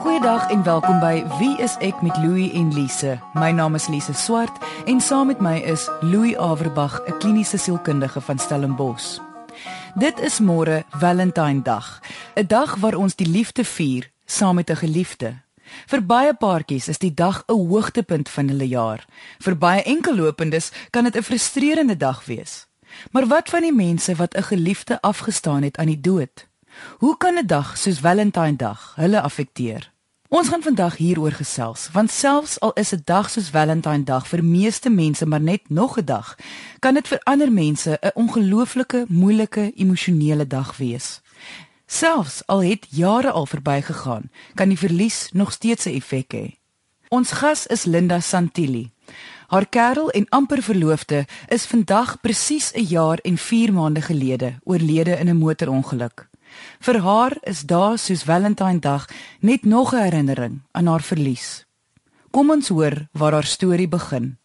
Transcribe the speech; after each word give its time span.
Goeiedag 0.00 0.50
en 0.50 0.62
welkom 0.62 0.96
by 0.96 1.18
Wie 1.36 1.58
is 1.60 1.74
ek 1.84 1.98
met 2.00 2.16
Louie 2.22 2.46
en 2.56 2.70
Lise. 2.72 3.18
My 3.36 3.50
naam 3.52 3.74
is 3.76 3.84
Lise 3.92 4.14
Swart 4.16 4.56
en 4.88 5.00
saam 5.04 5.28
met 5.28 5.42
my 5.44 5.58
is 5.60 5.90
Louie 6.00 6.38
Averbag, 6.40 7.02
'n 7.04 7.18
kliniese 7.18 7.58
sielkundige 7.58 8.20
van 8.20 8.38
Stellenbosch. 8.38 9.20
Dit 9.94 10.20
is 10.20 10.40
môre 10.40 10.84
Valentine 10.90 11.62
Dag, 11.62 12.00
'n 12.34 12.46
dag 12.46 12.74
waar 12.80 12.94
ons 12.94 13.14
die 13.14 13.28
liefde 13.28 13.64
vier 13.64 14.10
saam 14.24 14.54
met 14.54 14.70
'n 14.70 14.76
geliefde. 14.76 15.42
Vir 15.86 16.06
baie 16.06 16.34
paartjies 16.34 16.88
is 16.88 16.98
die 16.98 17.14
dag 17.14 17.44
'n 17.46 17.68
hoogtepunt 17.68 18.28
van 18.28 18.48
hulle 18.48 18.68
jaar. 18.68 19.04
Vir 19.38 19.56
baie 19.56 19.82
enkellopendes 19.82 20.72
kan 20.90 21.04
dit 21.04 21.16
'n 21.16 21.22
frustrerende 21.22 21.96
dag 21.96 22.24
wees. 22.24 22.66
Maar 23.10 23.26
wat 23.26 23.48
van 23.48 23.60
die 23.60 23.74
mense 23.74 24.14
wat 24.14 24.34
'n 24.34 24.42
geliefde 24.42 25.00
afgestaan 25.00 25.62
het 25.62 25.76
aan 25.76 25.86
die 25.86 26.00
dood? 26.00 26.49
Hoe 26.98 27.16
kan 27.16 27.38
'n 27.38 27.46
dag 27.46 27.78
soos 27.78 27.98
Valentine 27.98 28.56
Dag 28.56 28.92
hulle 28.96 29.20
affekteer? 29.20 29.92
Ons 30.28 30.48
gaan 30.48 30.62
vandag 30.62 30.96
hieroor 30.96 31.32
gesels, 31.32 31.88
want 31.92 32.10
selfs 32.10 32.60
al 32.60 32.72
is 32.72 32.92
'n 32.94 33.02
dag 33.04 33.30
soos 33.30 33.50
Valentine 33.50 34.04
Dag 34.04 34.28
vir 34.28 34.44
meeste 34.44 34.90
mense 34.90 35.26
maar 35.26 35.40
net 35.40 35.68
nog 35.68 35.98
'n 35.98 36.04
dag, 36.04 36.36
kan 36.78 36.94
dit 36.94 37.08
vir 37.08 37.20
ander 37.22 37.52
mense 37.52 37.98
'n 38.00 38.10
ongelooflike, 38.14 39.04
moeilike, 39.08 39.72
emosionele 39.76 40.46
dag 40.46 40.76
wees. 40.76 41.20
Selfs 41.86 42.46
al 42.46 42.62
het 42.62 42.86
jare 42.90 43.30
al 43.30 43.46
verbygegaan, 43.46 44.30
kan 44.54 44.68
die 44.68 44.78
verlies 44.78 45.28
nog 45.32 45.52
steeds 45.52 45.84
'n 45.86 45.94
effek 45.94 46.32
hê. 46.34 46.58
Ons 47.08 47.30
gas 47.30 47.66
is 47.66 47.84
Linda 47.84 48.20
Santilli. 48.20 48.90
Haar 49.46 49.66
kerel 49.66 50.10
en 50.10 50.28
amper 50.28 50.62
verloofde 50.62 51.26
is 51.48 51.66
vandag 51.66 52.20
presies 52.20 52.72
'n 52.72 52.82
jaar 52.82 53.18
en 53.18 53.36
4 53.36 53.72
maande 53.72 54.00
gelede 54.00 54.58
oorlede 54.64 55.18
in 55.18 55.28
'n 55.28 55.36
motorongeluk. 55.36 56.29
Vir 56.80 57.00
haar 57.00 57.36
is 57.42 57.62
dae 57.62 57.96
soos 57.96 58.22
Valentine 58.22 58.78
Dag 58.78 59.08
net 59.40 59.64
nog 59.64 59.92
'n 59.94 60.02
herinnering 60.02 60.60
aan 60.72 60.86
haar 60.86 61.02
verlies. 61.02 61.66
Kom 62.30 62.50
ons 62.50 62.68
hoor 62.68 63.08
waar 63.12 63.32
haar 63.32 63.44
storie 63.44 63.88
begin. 63.88 64.38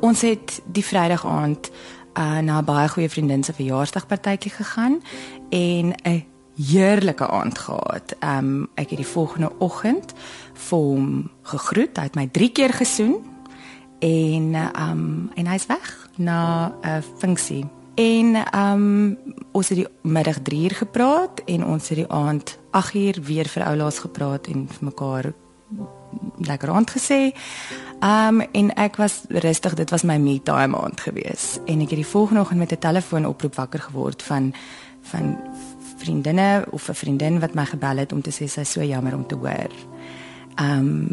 Ons 0.00 0.20
het 0.20 0.62
die 0.66 0.84
Vrydag 0.84 1.26
aand 1.26 1.70
uh, 2.18 2.38
na 2.38 2.58
'n 2.60 2.64
baie 2.64 2.88
goeie 2.88 3.08
vriendin 3.08 3.44
se 3.44 3.52
verjaarsdagpartytjie 3.52 4.50
gegaan 4.50 5.02
en 5.50 5.94
'n 6.02 6.24
heerlike 6.56 7.28
aand 7.28 7.58
gehad. 7.58 8.16
Um 8.20 8.68
ek 8.74 8.90
het 8.90 8.98
die 8.98 9.06
volgende 9.06 9.52
oggend 9.58 10.12
hom 10.70 11.30
gegroet. 11.42 11.96
Hy 11.96 12.02
het 12.02 12.14
my 12.14 12.28
3 12.32 12.52
keer 12.52 12.72
gesoen 12.72 13.24
en 13.98 14.54
um 14.80 15.30
en 15.34 15.46
hy's 15.46 15.66
weg 15.66 16.08
na 16.16 16.72
'n 16.82 17.02
funksie 17.18 17.64
En 17.94 18.34
ehm 18.34 18.72
um, 18.72 19.18
ons 19.52 19.68
het 19.68 19.76
die 19.76 19.88
middag 20.00 20.38
3 20.42 20.62
uur 20.62 20.74
gepraat 20.74 21.42
en 21.44 21.64
ons 21.64 21.88
het 21.88 21.98
die 21.98 22.08
aand 22.08 22.58
8 22.70 22.94
uur 22.94 23.18
weer 23.22 23.48
vir 23.48 23.62
oulaas 23.62 23.98
gepraat 23.98 24.46
en 24.46 24.68
vir 24.68 24.84
mekaar 24.84 25.32
lekker 26.38 26.70
aand 26.70 26.90
gesê. 26.90 27.20
Ehm 28.00 28.40
um, 28.40 28.46
en 28.52 28.74
ek 28.74 28.96
was 28.96 29.20
rustig, 29.28 29.74
dit 29.74 29.90
was 29.90 30.02
my 30.02 30.16
me 30.16 30.42
time 30.42 30.76
aand 30.76 31.00
gewees. 31.00 31.58
En 31.66 31.80
ek 31.80 31.92
het 31.92 32.00
die 32.00 32.06
volgende 32.06 32.40
oggend 32.40 32.58
met 32.58 32.72
'n 32.72 32.78
telefoon 32.78 33.26
oproep 33.26 33.54
wakker 33.54 33.80
geword 33.80 34.22
van 34.22 34.54
van 35.02 35.38
vriendinne 35.96 36.66
of 36.70 36.88
'n 36.88 36.94
vriendin 36.94 37.40
wat 37.40 37.54
my 37.54 37.64
gebel 37.64 37.96
het 37.96 38.12
om 38.12 38.22
te 38.22 38.30
sê 38.30 38.48
sy 38.48 38.60
is 38.60 38.70
so 38.70 38.82
jammer 38.82 39.14
om 39.14 39.26
te 39.26 39.34
hoor. 39.34 39.70
Ehm 40.54 40.78
um, 40.78 41.08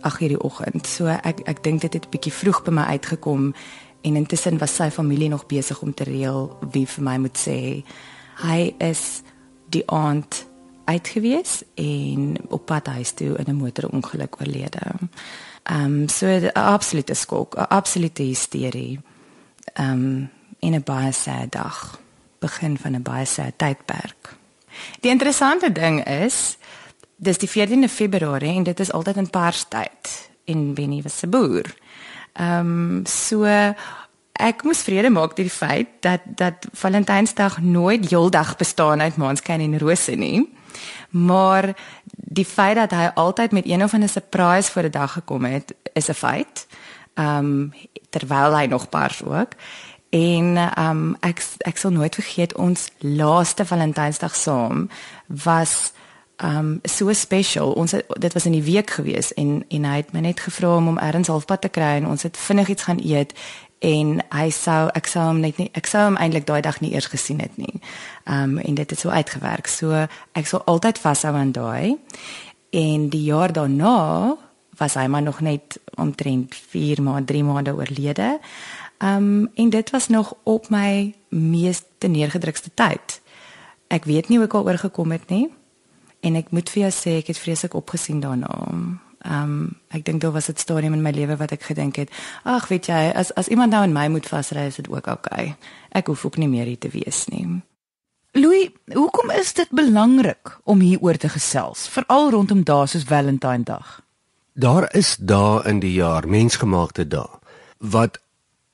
ag 0.00 0.18
hierdie 0.18 0.40
oggend. 0.42 0.86
So 0.86 1.06
ek 1.06 1.40
ek 1.44 1.62
dink 1.62 1.80
dit 1.80 1.92
het 1.92 2.04
'n 2.06 2.10
bietjie 2.10 2.32
vroeg 2.32 2.62
by 2.62 2.70
my 2.70 2.82
uitgekom 2.82 3.54
en 4.02 4.16
intussen 4.16 4.58
was 4.58 4.74
sy 4.74 4.90
familie 4.90 5.28
nog 5.28 5.46
besig 5.46 5.82
om 5.82 5.94
te 5.94 6.04
reël 6.04 6.50
wie 6.72 6.86
vir 6.86 7.04
my 7.04 7.16
moet 7.22 7.38
sê 7.38 7.84
hy 8.42 8.74
is 8.78 9.22
die 9.72 9.84
aand 9.86 10.46
uitgewees 10.84 11.62
en 11.74 12.36
op 12.48 12.66
pad 12.66 12.86
huis 12.86 13.12
toe 13.12 13.36
in 13.38 13.48
'n 13.48 13.56
motorongeluk 13.56 14.40
oorlede. 14.40 14.80
Ehm 15.62 15.84
um, 15.84 16.08
so 16.08 16.26
'n 16.26 16.50
absolute 16.52 17.14
skok, 17.14 17.54
'n 17.56 17.68
absolute 17.68 18.22
hysterie. 18.22 19.00
Ehm 19.72 19.90
um, 19.90 20.30
in 20.58 20.74
'n 20.74 20.82
baie 20.82 21.12
sad 21.12 21.52
dag, 21.52 22.00
begin 22.38 22.78
van 22.78 22.94
'n 22.94 23.02
baie 23.02 23.24
sad 23.24 23.52
tydperk. 23.56 24.36
Die 25.00 25.10
interessante 25.10 25.72
ding 25.72 26.04
is 26.06 26.56
dis 27.16 27.38
die 27.38 27.48
14de 27.48 27.88
Februarie 27.88 28.56
en 28.56 28.62
dit 28.62 28.80
is 28.80 28.92
altyd 28.92 29.16
in 29.16 29.30
Parstyd 29.30 30.30
en 30.44 30.74
Benny 30.74 31.02
was 31.02 31.18
se 31.18 31.26
boer. 31.26 31.74
Ehm 32.32 32.58
um, 32.60 33.06
so 33.06 33.44
ek 34.32 34.62
moes 34.64 34.82
vrede 34.82 35.10
maak 35.10 35.36
met 35.36 35.46
die 35.46 35.50
feit 35.50 35.88
dat 36.00 36.20
dat 36.24 36.66
Valentynsdag 36.72 37.60
nooit 37.60 38.08
heeldag 38.10 38.56
bestaan 38.56 39.00
uit 39.00 39.16
maanskyn 39.16 39.60
en 39.60 39.78
rose 39.78 40.12
nie. 40.12 40.48
Maar 41.10 41.74
die 42.14 42.44
feit 42.44 42.76
dat 42.76 42.90
hy 42.90 43.10
altyd 43.14 43.52
met 43.52 43.66
een 43.68 43.82
of 43.82 43.94
ander 43.94 44.08
surprise 44.08 44.70
voor 44.70 44.82
die 44.82 44.90
dag 44.90 45.12
gekom 45.12 45.44
het, 45.44 45.74
is 45.92 46.08
'n 46.08 46.14
feit. 46.14 46.66
Ehm 47.14 47.36
um, 47.38 47.72
terwyl 48.10 48.56
hy 48.56 48.66
nog 48.66 48.88
pars 48.88 49.24
ook. 49.24 49.52
En 50.10 50.56
ehm 50.56 50.90
um, 50.90 51.16
ek 51.20 51.42
ek 51.58 51.76
sal 51.76 51.90
nooit 51.90 52.14
vergeet 52.14 52.54
ons 52.54 52.88
laaste 52.98 53.64
Valentynsdag 53.66 54.34
saam 54.34 54.88
was 55.26 55.92
um 56.42 56.80
so 56.82 57.12
special. 57.12 57.72
Ons 57.72 57.92
het, 57.92 58.06
dit 58.18 58.32
was 58.32 58.46
in 58.46 58.52
die 58.52 58.62
week 58.62 58.90
gewees 58.90 59.32
en 59.34 59.64
en 59.68 59.84
hy 59.84 59.96
het 59.96 60.12
my 60.12 60.20
net 60.20 60.40
gevra 60.40 60.76
om 60.76 60.86
hom 60.90 60.98
ergens 60.98 61.30
halfpad 61.30 61.60
te 61.60 61.68
kry 61.68 61.96
en 62.00 62.06
ons 62.06 62.22
het 62.22 62.36
vinnig 62.36 62.68
iets 62.68 62.82
gaan 62.82 63.00
eet 63.04 63.34
en 63.78 64.18
hy 64.30 64.50
sou 64.54 64.88
ek 64.94 65.06
sou 65.10 65.24
hom 65.26 65.40
net 65.42 65.58
nie 65.58 65.68
ek 65.78 65.86
sou 65.90 66.04
hom 66.04 66.16
eintlik 66.16 66.46
daai 66.46 66.60
dag 66.62 66.80
nie 66.80 66.92
eers 66.94 67.10
gesien 67.10 67.40
het 67.42 67.56
nie. 67.56 67.80
Um 68.26 68.58
en 68.58 68.74
dit 68.74 68.90
het 68.90 68.98
so 68.98 69.10
uitgewerk. 69.10 69.66
So 69.66 70.06
ek 70.38 70.46
sou 70.46 70.62
altyd 70.66 70.98
vashou 70.98 71.34
aan 71.34 71.52
daai. 71.52 71.96
En 72.70 73.08
die 73.08 73.24
jaar 73.24 73.52
daarna 73.52 74.36
was 74.78 74.94
hy 74.94 75.06
maar 75.06 75.22
nog 75.22 75.40
net 75.40 75.78
omtrent 75.94 76.54
4 76.54 77.02
maande, 77.02 77.26
3 77.32 77.44
maande 77.44 77.74
oorlede. 77.74 78.38
Um 78.98 79.50
en 79.54 79.70
dit 79.70 79.90
was 79.90 80.08
nog 80.08 80.34
op 80.42 80.70
my 80.70 81.14
mees 81.28 81.82
neergedrukste 81.98 82.70
tyd. 82.74 83.20
Ek 83.86 84.04
weet 84.04 84.28
nie 84.28 84.38
hoe 84.38 84.46
ek 84.46 84.54
al 84.54 84.66
oorgekom 84.66 85.10
het 85.10 85.28
nie. 85.28 85.50
En 86.22 86.36
ek 86.38 86.52
moet 86.54 86.68
vir 86.70 86.84
jou 86.84 86.92
sê 86.94 87.16
ek 87.18 87.32
het 87.32 87.38
vreeslik 87.38 87.74
opgesien 87.74 88.20
daarna. 88.22 88.52
Ehm 89.22 89.42
um, 89.42 89.56
ek 89.94 90.04
dink 90.04 90.20
daar 90.20 90.32
was 90.32 90.48
'n 90.48 90.56
stadium 90.56 90.92
in 90.92 91.02
my 91.02 91.10
lewe 91.10 91.36
wat 91.36 91.52
ek 91.52 91.62
gedink 91.62 91.96
het, 91.96 92.10
ag 92.44 92.68
weet 92.68 92.86
jy, 92.86 93.12
as 93.14 93.34
as 93.34 93.48
iemand 93.48 93.70
nou 93.70 93.82
in 93.84 93.92
my 93.92 94.08
moet 94.08 94.26
vasry 94.26 94.66
is 94.66 94.76
dit 94.76 94.88
ook 94.88 95.06
oukei. 95.06 95.44
Okay. 95.44 95.56
Ek 95.90 96.06
hoef 96.06 96.24
ook 96.24 96.36
nie 96.36 96.48
meer 96.48 96.66
hier 96.66 96.78
te 96.78 96.88
wees 96.88 97.26
nie. 97.26 97.62
Louis, 98.32 98.70
hoekom 98.92 99.30
is 99.30 99.52
dit 99.52 99.68
belangrik 99.70 100.58
om 100.64 100.80
hieroor 100.80 101.16
te 101.16 101.28
gesels, 101.28 101.88
veral 101.88 102.30
rondom 102.30 102.62
dae 102.64 102.86
soos 102.86 103.04
Valentine 103.04 103.62
Dag? 103.62 104.00
Daar 104.52 104.94
is 104.96 105.16
dae 105.16 105.62
in 105.68 105.80
die 105.80 105.92
jaar, 105.92 106.28
mensgemaakte 106.28 107.08
dae, 107.08 107.28
wat 107.78 108.18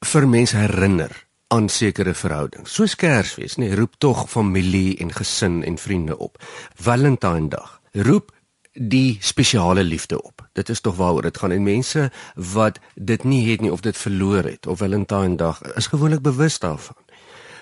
vir 0.05 0.29
mense 0.29 0.57
herinner 0.57 1.28
aan 1.49 1.69
sekere 1.69 2.15
verhoudings. 2.15 2.75
Soos 2.75 2.95
Kersfees, 2.97 3.57
nee, 3.57 3.75
roep 3.75 3.95
tog 3.99 4.27
familie 4.31 4.97
en 5.01 5.13
gesin 5.13 5.63
en 5.65 5.79
vriende 5.79 6.19
op. 6.19 6.37
Valentine 6.75 7.49
Dag 7.49 7.81
roep 7.93 8.33
die 8.73 9.17
spesiale 9.21 9.83
liefde 9.83 10.23
op. 10.23 10.49
Dit 10.53 10.69
is 10.69 10.81
tog 10.81 10.97
waaroor 10.97 11.23
dit 11.23 11.39
gaan 11.39 11.51
en 11.51 11.63
mense 11.63 12.11
wat 12.35 12.79
dit 12.95 13.25
nie 13.25 13.51
het 13.51 13.61
nie 13.61 13.73
of 13.73 13.81
dit 13.81 13.97
verloor 13.97 14.45
het 14.45 14.67
of 14.67 14.79
Valentine 14.79 15.37
Dag 15.37 15.63
is 15.75 15.87
gewoonlik 15.87 16.23
bewus 16.23 16.59
daarvan. 16.59 16.97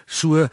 So 0.06 0.48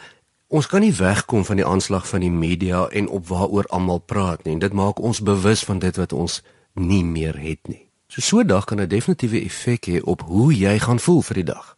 ons 0.48 0.68
kan 0.68 0.86
nie 0.86 0.94
wegkom 0.94 1.46
van 1.46 1.58
die 1.58 1.66
aanslag 1.66 2.08
van 2.08 2.22
die 2.22 2.32
media 2.32 2.88
en 2.88 3.10
op 3.10 3.28
waaroor 3.28 3.66
almal 3.66 4.00
praat 4.00 4.44
nie. 4.46 4.60
Dit 4.60 4.74
maak 4.74 5.02
ons 5.02 5.22
bewus 5.22 5.64
van 5.66 5.80
dit 5.80 5.98
wat 5.98 6.14
ons 6.14 6.42
nie 6.74 7.04
meer 7.04 7.38
het 7.40 7.68
nie. 7.68 7.90
So 8.08 8.22
so 8.22 8.44
dag 8.46 8.66
kan 8.66 8.80
'n 8.82 8.88
definitiewe 8.88 9.42
effek 9.42 9.86
hê 9.86 10.02
op 10.02 10.22
hoe 10.22 10.54
jy 10.54 10.80
gaan 10.80 11.00
voel 11.00 11.22
vir 11.22 11.36
die 11.36 11.50
dag. 11.54 11.78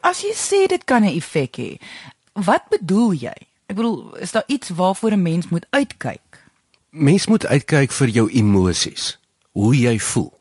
As 0.00 0.22
jy 0.22 0.32
sê 0.34 0.66
dit 0.66 0.84
kan 0.84 1.02
'n 1.02 1.16
effek 1.16 1.56
hê, 1.56 1.78
wat 2.32 2.68
bedoel 2.68 3.12
jy? 3.12 3.36
Ek 3.66 3.76
bedoel, 3.76 4.16
is 4.16 4.32
daar 4.32 4.46
iets 4.46 4.68
waarvoor 4.68 5.12
'n 5.12 5.22
mens 5.22 5.48
moet 5.48 5.66
uitkyk? 5.70 6.44
Mens 6.90 7.26
moet 7.26 7.46
uitkyk 7.46 7.92
vir 7.92 8.08
jou 8.08 8.30
emosies, 8.30 9.18
hoe 9.52 9.76
jy 9.78 9.98
voel. 9.98 10.32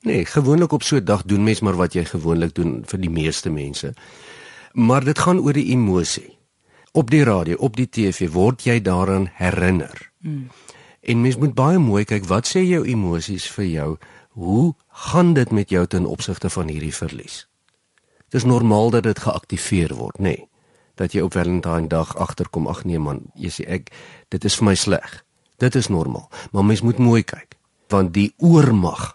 Nee, 0.00 0.24
gewoonlik 0.24 0.72
op 0.72 0.82
so 0.82 0.96
'n 0.96 1.04
dag 1.04 1.22
doen 1.22 1.44
mens 1.44 1.60
maar 1.60 1.76
wat 1.76 1.92
jy 1.92 2.04
gewoonlik 2.04 2.54
doen 2.54 2.82
vir 2.86 3.00
die 3.00 3.10
meeste 3.10 3.50
mense. 3.50 3.94
Maar 4.72 5.04
dit 5.04 5.18
gaan 5.18 5.40
oor 5.40 5.52
die 5.52 5.70
emosie. 5.70 6.38
Op 6.92 7.10
die 7.10 7.24
radio, 7.24 7.56
op 7.56 7.76
die 7.76 7.88
TV 7.88 8.30
word 8.30 8.62
jy 8.62 8.82
daaraan 8.82 9.30
herinner. 9.32 10.10
Hmm. 10.20 10.50
En 11.00 11.20
mens 11.20 11.36
moet 11.36 11.54
baie 11.54 11.78
mooi 11.78 12.04
kyk 12.04 12.24
wat 12.24 12.48
sê 12.48 12.60
jou 12.60 12.86
emosies 12.86 13.50
vir 13.50 13.64
jou? 13.64 13.96
Hoe 14.28 14.74
gaan 14.88 15.32
dit 15.32 15.50
met 15.50 15.70
jou 15.70 15.86
ten 15.86 16.06
opsigte 16.06 16.50
van 16.50 16.68
hierdie 16.68 16.94
verlies? 16.94 17.47
Dis 18.28 18.44
normaal 18.44 18.90
dat 18.90 19.02
dit 19.02 19.18
geaktiveer 19.18 19.94
word, 19.94 20.18
nê? 20.18 20.36
Nee, 20.36 20.48
dat 20.98 21.14
jy 21.14 21.22
op 21.22 21.32
Valentine 21.32 21.86
dag 21.86 22.16
agterkom, 22.16 22.66
ag 22.66 22.82
nee 22.84 22.98
man, 22.98 23.22
jy 23.38 23.52
sê 23.54 23.66
ek 23.78 23.92
dit 24.34 24.44
is 24.44 24.58
vir 24.58 24.66
my 24.70 24.74
sleg. 24.74 25.24
Dit 25.58 25.74
is 25.78 25.88
normaal, 25.90 26.28
maar 26.52 26.66
mens 26.66 26.82
moet 26.86 26.98
mooi 26.98 27.22
kyk, 27.22 27.56
want 27.90 28.12
die 28.14 28.32
oormag 28.38 29.14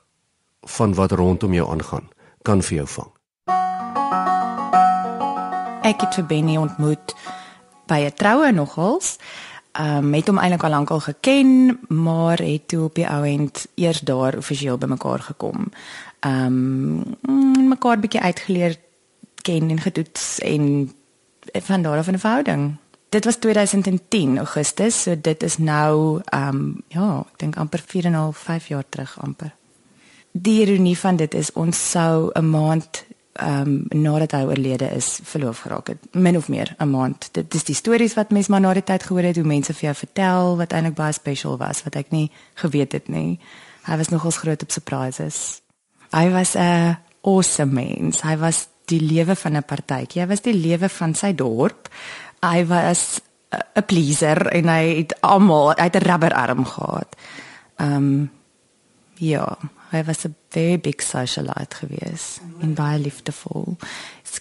van 0.77 0.95
wat 0.95 1.11
rondom 1.11 1.53
jou 1.55 1.67
aangaan 1.71 2.07
kan 2.43 2.63
vir 2.63 2.83
jou 2.83 2.87
vang. 2.97 3.11
Ek 5.83 5.99
het 6.05 6.15
vir 6.15 6.27
Benny 6.27 6.55
ontmoet 6.57 7.15
by 7.87 8.07
'n 8.07 8.15
troue 8.15 8.51
nogals. 8.51 9.17
Ehm 9.73 10.05
um, 10.05 10.13
het 10.13 10.27
hom 10.27 10.37
eintlik 10.37 10.63
al 10.63 10.69
lankal 10.69 10.99
geken, 10.99 11.79
maar 11.89 12.37
het 12.37 12.67
toe 12.67 12.83
op 12.83 12.95
die 12.95 13.07
ou 13.09 13.25
end 13.25 13.67
eers 13.75 13.99
daar 13.99 14.37
offisieel 14.37 14.77
bymekaar 14.77 15.19
gekom. 15.19 15.71
Ehm 16.19 17.09
um, 17.27 17.67
mekaar 17.67 17.99
bietjie 17.99 18.21
uitgeleer 18.21 18.77
ken 19.43 19.69
en 19.69 19.79
getoets 19.79 20.39
en 20.39 20.91
van 21.51 21.81
daar 21.81 21.97
af 21.97 22.07
'n 22.07 22.17
verhouding. 22.17 22.75
Dit 23.09 23.25
was 23.25 23.35
2010 23.35 24.37
Augustus, 24.37 25.01
so 25.01 25.15
dit 25.21 25.43
is 25.43 25.57
nou 25.57 26.21
ehm 26.25 26.47
um, 26.47 26.83
ja, 26.87 27.19
ek 27.19 27.39
dink 27.39 27.55
amper 27.55 27.83
4 27.85 28.05
en 28.05 28.11
'n 28.11 28.15
half 28.15 28.37
5 28.37 28.67
jaar 28.67 28.83
terug 28.89 29.19
amper. 29.21 29.55
Die 30.31 30.65
ironie 30.65 30.97
van 30.97 31.15
dit 31.15 31.33
is 31.33 31.51
ons 31.51 31.89
sou 31.89 32.29
'n 32.33 32.49
maand 32.49 33.05
ehm 33.33 33.85
um, 33.91 34.01
nadat 34.01 34.31
hy 34.31 34.43
oorlede 34.43 34.89
is 34.95 35.19
verloof 35.23 35.59
geraak 35.59 35.87
het. 35.87 35.97
Min 36.11 36.37
of 36.37 36.47
meer 36.47 36.75
'n 36.77 36.89
maand. 36.89 37.29
Dit 37.31 37.53
is 37.53 37.63
die 37.63 37.75
stories 37.75 38.13
wat 38.13 38.29
mense 38.29 38.51
maar 38.51 38.61
na 38.61 38.73
die 38.73 38.83
tyd 38.83 39.03
gehoor 39.03 39.23
het 39.23 39.35
hoe 39.35 39.45
mense 39.45 39.73
vir 39.73 39.81
jou 39.81 39.95
vertel 39.95 40.57
wat 40.57 40.73
eintlik 40.73 40.95
baie 40.95 41.11
special 41.11 41.57
was 41.57 41.83
wat 41.83 41.95
ek 41.95 42.09
nie 42.09 42.31
geweet 42.53 42.91
het 42.91 43.07
nie. 43.07 43.39
Hy 43.83 43.97
was 43.97 44.09
nogals 44.09 44.37
groot 44.37 44.61
op 44.61 44.71
surprises. 44.71 45.61
Hy 46.11 46.29
was 46.29 46.55
'n 46.55 46.97
awesome 47.21 47.73
mens. 47.73 48.21
Hy 48.21 48.37
was 48.37 48.67
die 48.85 49.01
lewe 49.01 49.35
van 49.35 49.57
'n 49.57 49.63
partytjie 49.63 50.21
hy 50.21 50.27
was 50.27 50.41
die 50.41 50.57
lewe 50.57 50.89
van 50.89 51.15
sy 51.15 51.33
dorp 51.35 51.89
hy 52.41 52.65
was 52.65 53.21
'n 53.51 53.85
pleaser 53.85 54.47
en 54.47 54.67
hy 54.67 54.83
het 54.97 55.21
almal 55.21 55.75
uit 55.75 55.95
'n 55.95 56.07
rubberarm 56.09 56.65
gehad 56.65 57.15
ehm 57.77 57.95
um, 57.95 58.31
ja 59.17 59.57
hy 59.93 60.03
was 60.03 60.25
'n 60.25 60.35
very 60.49 60.79
big 60.79 61.01
socialite 61.01 61.75
gewees 61.75 62.39
en 62.59 62.73
baie 62.73 62.99
liefdevol. 62.99 63.77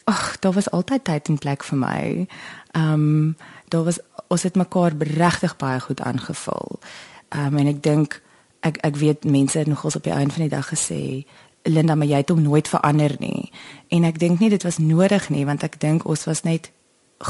Ag, 0.04 0.38
daar 0.38 0.52
was 0.52 0.70
altyd 0.70 1.04
tyd 1.04 1.28
en 1.28 1.38
plek 1.38 1.64
vir 1.64 1.78
my. 1.78 2.26
Ehm 2.70 2.92
um, 2.92 3.36
daar 3.68 3.84
was 3.84 3.98
ons 4.28 4.42
het 4.42 4.54
mekaar 4.54 4.92
regtig 4.96 5.56
baie 5.56 5.80
goed 5.80 6.00
aangevul. 6.00 6.80
Ehm 7.28 7.46
um, 7.46 7.56
en 7.56 7.66
ek 7.66 7.82
dink 7.82 8.22
ek 8.60 8.76
ek 8.76 8.96
weet 8.96 9.24
mense 9.24 9.58
het 9.58 9.66
nogals 9.66 9.96
op 9.96 10.04
die 10.04 10.12
einde 10.12 10.34
van 10.34 10.42
die 10.42 10.56
dag 10.56 10.68
gesê 10.68 11.26
Linda, 11.62 11.94
maar 11.94 12.06
jy 12.06 12.16
het 12.22 12.28
hom 12.28 12.42
nooit 12.42 12.68
verander 12.68 13.14
nie. 13.18 13.50
En 13.88 14.04
ek 14.04 14.18
dink 14.18 14.40
nie 14.40 14.50
dit 14.50 14.62
was 14.62 14.78
nodig 14.78 15.28
nie 15.30 15.44
want 15.46 15.62
ek 15.62 15.80
dink 15.80 16.06
ons 16.08 16.24
was 16.26 16.42
net 16.42 16.70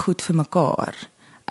goed 0.03 0.23
vir 0.23 0.37
mekaar. 0.37 0.95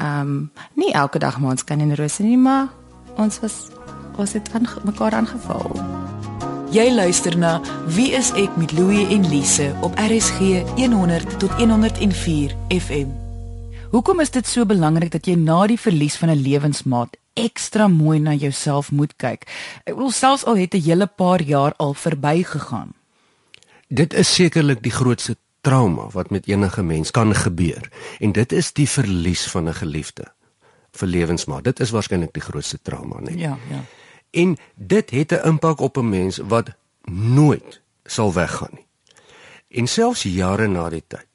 Ehm 0.01 0.21
um, 0.21 0.51
nie 0.73 0.93
elke 0.93 1.19
dag 1.19 1.39
maar 1.39 1.51
ons 1.51 1.63
kan 1.63 1.79
in 1.79 1.93
rus 1.93 2.19
nie, 2.19 2.37
maar 2.37 2.69
ons 3.17 3.39
was 3.39 3.69
ons 4.17 4.33
het 4.33 4.49
aan 4.53 4.67
mekaar 4.83 5.13
aangeval. 5.13 5.71
Jy 6.71 6.87
luister 6.95 7.37
na 7.37 7.59
Wie 7.87 8.11
is 8.15 8.31
ek 8.39 8.55
met 8.57 8.71
Louie 8.71 9.07
en 9.11 9.27
Lise 9.27 9.73
op 9.81 9.97
RSG 9.99 10.63
100 10.77 11.39
tot 11.39 11.51
104 11.59 12.55
FM. 12.69 13.09
Hoekom 13.91 14.19
is 14.23 14.31
dit 14.31 14.47
so 14.47 14.65
belangrik 14.65 15.11
dat 15.11 15.27
jy 15.27 15.35
na 15.35 15.65
die 15.67 15.79
verlies 15.79 16.15
van 16.15 16.29
'n 16.29 16.41
lewensmaat 16.41 17.20
ekstra 17.33 17.87
mooi 17.87 18.19
na 18.19 18.33
jouself 18.33 18.91
moet 18.91 19.15
kyk? 19.15 19.47
Ek 19.85 19.95
wil 19.95 20.11
selfs 20.11 20.45
al 20.45 20.57
het 20.57 20.73
'n 20.73 20.81
hele 20.81 21.07
paar 21.07 21.41
jaar 21.41 21.73
al 21.77 21.93
verbygegaan. 21.93 22.93
Dit 23.87 24.13
is 24.13 24.33
sekerlik 24.33 24.83
die 24.83 24.91
grootste 24.91 25.35
trauma 25.61 26.09
wat 26.09 26.29
met 26.29 26.47
enige 26.47 26.83
mens 26.83 27.11
kan 27.11 27.35
gebeur 27.35 27.89
en 28.19 28.31
dit 28.31 28.51
is 28.51 28.73
die 28.73 28.89
verlies 28.89 29.47
van 29.47 29.67
'n 29.67 29.73
geliefde 29.73 30.33
vir 30.91 31.07
lewensmaat. 31.07 31.63
Dit 31.63 31.79
is 31.79 31.91
waarskynlik 31.91 32.33
die 32.33 32.41
grootste 32.41 32.79
trauma, 32.81 33.19
net. 33.19 33.39
Ja, 33.39 33.57
ja. 33.69 33.83
En 34.31 34.57
dit 34.75 35.09
het 35.09 35.31
'n 35.31 35.47
impak 35.47 35.79
op 35.79 35.97
'n 35.97 36.09
mens 36.09 36.37
wat 36.37 36.69
nooit 37.11 37.81
sal 38.05 38.33
weggaan 38.33 38.73
nie. 38.73 38.85
En 39.67 39.87
selfs 39.87 40.23
jare 40.23 40.67
na 40.67 40.89
die 40.89 41.03
tyd 41.07 41.30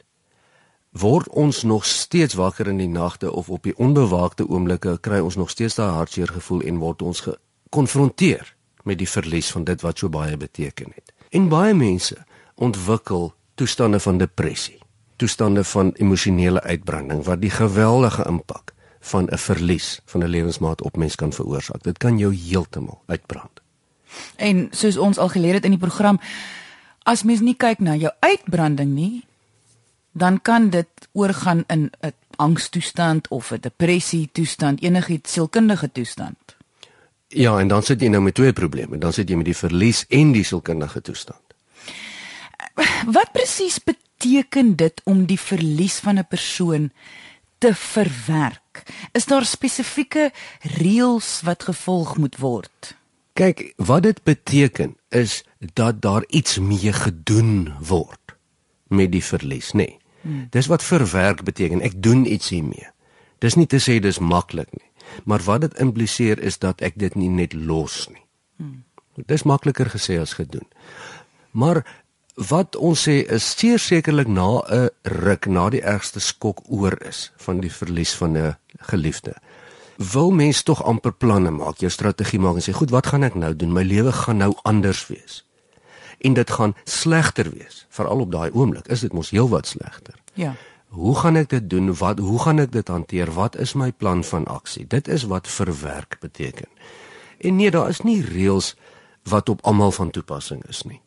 word 0.99 1.29
ons 1.29 1.63
nog 1.63 1.85
steeds 1.85 2.35
wakker 2.35 2.69
in 2.69 2.79
die 2.81 2.89
nagte 2.89 3.33
of 3.33 3.51
op 3.51 3.63
die 3.63 3.77
onbewaakte 3.77 4.49
oomblikke 4.49 4.99
kry 5.01 5.19
ons 5.21 5.37
nog 5.37 5.51
steeds 5.51 5.75
daai 5.75 5.91
hartseer 5.93 6.31
gevoel 6.33 6.63
en 6.63 6.79
word 6.79 7.03
ons 7.03 7.21
gekonfronteer 7.21 8.55
met 8.85 8.99
die 8.99 9.09
verlies 9.09 9.51
van 9.51 9.65
dit 9.65 9.83
wat 9.83 9.99
so 9.99 10.09
baie 10.09 10.37
beteken 10.37 10.93
het. 10.95 11.13
En 11.31 11.49
baie 11.49 11.75
mense 11.75 12.17
ontwikkel 12.55 13.35
toestande 13.55 14.01
van 14.01 14.19
depressie, 14.19 14.79
toestande 15.17 15.65
van 15.65 15.93
emosionele 15.97 16.63
uitbranding 16.63 17.25
wat 17.25 17.41
die 17.41 17.51
geweldige 17.51 18.25
impak 18.29 18.73
van 19.01 19.29
'n 19.31 19.39
verlies 19.39 20.01
van 20.05 20.23
'n 20.23 20.29
lewensmaat 20.29 20.83
op 20.83 20.97
mens 20.97 21.15
kan 21.15 21.33
veroorsaak. 21.33 21.83
Dit 21.83 21.99
kan 21.99 22.19
jou 22.19 22.35
heeltemal 22.35 23.03
uitbrand. 23.07 23.61
En 24.37 24.69
soos 24.71 24.97
ons 24.97 25.19
al 25.19 25.29
geleer 25.29 25.55
het 25.55 25.65
in 25.65 25.71
die 25.71 25.81
program, 25.81 26.21
as 27.03 27.23
mens 27.23 27.41
nie 27.41 27.57
kyk 27.57 27.79
na 27.79 27.95
jou 27.95 28.13
uitbranding 28.21 28.95
nie, 28.95 29.25
dan 30.17 30.43
kan 30.43 30.71
dit 30.71 30.89
oorgaan 31.13 31.65
in 31.67 31.91
'n 32.01 32.13
angstoestand 32.37 33.29
of 33.29 33.51
'n 33.51 33.61
depressie 33.61 34.29
toestand, 34.33 34.83
enigiets 34.83 35.33
sielkundige 35.33 35.93
toestand. 35.93 36.57
Ja, 37.29 37.59
en 37.59 37.69
dan 37.69 37.83
sit 37.83 38.01
jy 38.01 38.09
nou 38.09 38.23
met 38.23 38.35
twee 38.35 38.53
probleme. 38.53 38.99
Dan 38.99 39.13
sit 39.13 39.29
jy 39.29 39.37
met 39.37 39.45
die 39.45 39.57
verlies 39.57 40.05
en 40.09 40.33
die 40.33 40.45
sielkundige 40.45 41.01
toestand. 41.01 41.41
Wat 43.07 43.33
presies 43.33 43.79
beteken 43.83 44.77
dit 44.77 45.01
om 45.05 45.25
die 45.27 45.41
verlies 45.41 45.99
van 45.99 46.19
'n 46.19 46.27
persoon 46.29 46.91
te 47.59 47.75
verwerk? 47.75 48.83
Is 49.13 49.25
daar 49.25 49.45
spesifieke 49.45 50.31
reëls 50.61 51.41
wat 51.43 51.63
gevolg 51.63 52.17
moet 52.17 52.37
word? 52.37 52.97
Kyk, 53.33 53.73
wat 53.77 54.03
dit 54.03 54.23
beteken 54.23 54.97
is 55.09 55.45
dat 55.59 56.03
daar 56.03 56.25
iets 56.29 56.59
mee 56.59 56.93
gedoen 56.93 57.75
word 57.79 58.37
met 58.89 59.13
die 59.13 59.25
verlies, 59.25 59.73
nê. 59.73 59.77
Nee. 59.77 59.99
Hmm. 60.27 60.47
Dis 60.51 60.67
wat 60.67 60.83
verwerk 60.83 61.45
beteken. 61.47 61.81
Ek 61.87 62.03
doen 62.03 62.25
iets 62.27 62.51
hiermee. 62.51 62.91
Dis 63.39 63.55
nie 63.55 63.69
te 63.71 63.79
sê 63.83 64.01
dis 64.03 64.19
maklik 64.19 64.73
nie, 64.73 64.89
maar 65.25 65.45
wat 65.47 65.61
dit 65.67 65.79
impliseer 65.83 66.41
is 66.43 66.59
dat 66.59 66.81
ek 66.83 66.97
dit 66.99 67.15
nie 67.15 67.29
net 67.31 67.53
los 67.55 68.07
nie. 68.11 68.25
Hmm. 68.57 68.83
Dis 69.29 69.47
makliker 69.47 69.89
gesê 69.93 70.19
as 70.21 70.35
gedoen. 70.37 70.67
Maar 71.53 71.85
wat 72.51 72.77
ons 72.77 73.07
sê 73.07 73.23
is 73.33 73.45
seker 73.57 73.81
sekerlik 73.81 74.29
na 74.29 74.61
'n 74.69 74.89
ruk 75.03 75.47
na 75.47 75.71
die 75.71 75.81
ergste 75.81 76.21
skok 76.21 76.61
oor 76.69 76.97
is 77.09 77.33
van 77.37 77.61
die 77.61 77.73
verlies 77.73 78.15
van 78.15 78.37
'n 78.37 78.57
geliefde. 78.91 79.35
Wil 79.97 80.31
mens 80.31 80.63
tog 80.63 80.83
amper 80.85 81.13
planne 81.13 81.51
maak, 81.51 81.79
jou 81.79 81.91
strategie 81.91 82.39
maak 82.39 82.55
en 82.55 82.63
sê, 82.63 82.73
"Goed, 82.73 82.91
wat 82.91 83.07
gaan 83.07 83.23
ek 83.23 83.35
nou 83.35 83.57
doen? 83.57 83.73
My 83.73 83.83
lewe 83.83 84.13
gaan 84.13 84.37
nou 84.37 84.55
anders 84.63 85.07
wees." 85.07 85.45
En 86.19 86.35
dit 86.35 86.51
gaan 86.51 86.75
slegter 86.85 87.51
wees, 87.51 87.87
veral 87.89 88.21
op 88.21 88.33
daai 88.33 88.51
oomblik. 88.51 88.89
Is 88.89 89.01
dit 89.01 89.13
mos 89.13 89.31
heelwat 89.31 89.67
slegter? 89.67 90.15
Ja. 90.35 90.55
Hoe 90.89 91.17
gaan 91.17 91.37
ek 91.37 91.49
dit 91.49 91.71
doen? 91.71 91.95
Wat 91.95 92.19
hoe 92.19 92.39
gaan 92.39 92.59
ek 92.59 92.73
dit 92.73 92.89
hanteer? 92.89 93.33
Wat 93.33 93.57
is 93.57 93.75
my 93.75 93.93
plan 93.93 94.25
van 94.25 94.45
aksie? 94.45 94.87
Dit 94.87 95.09
is 95.09 95.27
wat 95.29 95.49
verwerk 95.49 96.17
beteken. 96.21 96.69
En 97.39 97.57
nee, 97.57 97.71
daar 97.71 97.89
is 97.89 98.01
nie 98.01 98.23
reëls 98.25 98.75
wat 99.23 99.49
op 99.49 99.61
almal 99.67 99.93
van 99.93 100.11
toepassing 100.11 100.65
is 100.69 100.83
nie 100.83 101.01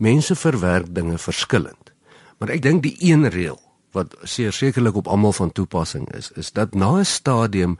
mense 0.00 0.34
verwerk 0.36 0.94
dinge 0.94 1.18
verskillend. 1.20 1.92
Maar 2.40 2.56
ek 2.56 2.64
dink 2.64 2.84
die 2.86 2.96
een 3.04 3.28
reël 3.28 3.60
wat 3.94 4.14
seker 4.22 4.54
sekerlik 4.54 5.00
op 5.00 5.08
almal 5.10 5.34
van 5.34 5.50
toepassing 5.52 6.06
is, 6.16 6.30
is 6.38 6.52
dat 6.54 6.74
na 6.78 7.00
'n 7.00 7.04
stadium 7.04 7.78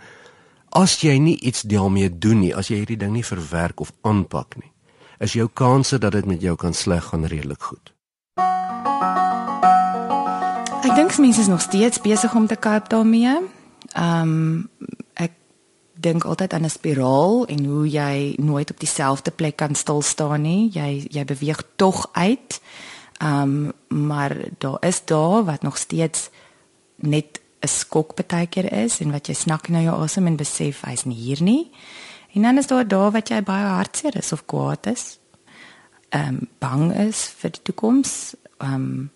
as 0.74 1.00
jy 1.00 1.18
nie 1.18 1.38
iets 1.40 1.62
daarmee 1.62 2.10
doen 2.18 2.40
nie, 2.40 2.54
as 2.54 2.68
jy 2.68 2.82
hierdie 2.82 2.98
ding 2.98 3.12
nie 3.12 3.24
verwerk 3.24 3.80
of 3.80 3.92
aanpak 4.02 4.56
nie, 4.56 4.72
is 5.20 5.36
jou 5.36 5.48
kanse 5.52 5.98
dat 5.98 6.12
dit 6.12 6.26
met 6.26 6.40
jou 6.40 6.56
kan 6.56 6.74
sleg 6.74 7.04
gaan 7.12 7.24
redelik 7.28 7.62
goed. 7.62 7.92
Ek 10.80 10.94
dink 10.96 11.12
mense 11.18 11.40
is 11.40 11.46
nog 11.52 11.60
steeds 11.60 12.00
besig 12.00 12.34
om 12.34 12.46
te 12.46 12.56
koop 12.56 12.88
daarmee. 12.88 13.38
Ehm 13.92 14.22
um, 14.22 14.68
dink 16.00 16.24
altyd 16.24 16.52
aan 16.52 16.64
'n 16.64 16.70
spiraal 16.70 17.46
en 17.46 17.64
hoe 17.64 17.90
jy 17.90 18.34
nooit 18.36 18.70
op 18.70 18.80
dieselfde 18.80 19.30
plek 19.30 19.56
kan 19.56 19.74
stil 19.74 20.02
staan 20.02 20.42
nie. 20.42 20.70
Jy 20.72 21.06
jy 21.10 21.24
beweeg 21.24 21.62
tog 21.76 22.08
uit. 22.12 22.60
Ehm 23.18 23.72
um, 23.88 24.06
maar 24.06 24.36
daar 24.58 24.76
is 24.80 25.04
daar 25.04 25.44
wat 25.44 25.62
nog 25.62 25.76
steeds 25.76 26.30
net 26.96 27.40
'n 27.60 27.68
skok 27.68 28.26
baie 28.26 28.46
keer 28.46 28.72
is 28.72 29.00
en 29.00 29.10
wat 29.10 29.26
jy 29.26 29.34
snak 29.34 29.68
na 29.68 29.80
jou 29.80 30.02
asem 30.02 30.26
en 30.26 30.36
besef 30.36 30.80
hy's 30.80 31.04
nie 31.04 31.16
hier 31.16 31.42
nie. 31.42 31.70
En 32.32 32.42
dan 32.42 32.58
is 32.58 32.66
daar 32.66 32.88
daar 32.88 33.10
wat 33.10 33.28
jy 33.28 33.42
baie 33.42 33.64
hartseer 33.64 34.16
is 34.16 34.32
of 34.32 34.44
kwaad 34.46 34.86
is. 34.86 35.18
Ehm 36.08 36.28
um, 36.28 36.48
bang 36.58 36.94
is 36.96 37.24
vir 37.38 37.50
die 37.50 37.62
toekoms. 37.62 38.34
Ehm 38.58 38.74
um, 38.74 39.10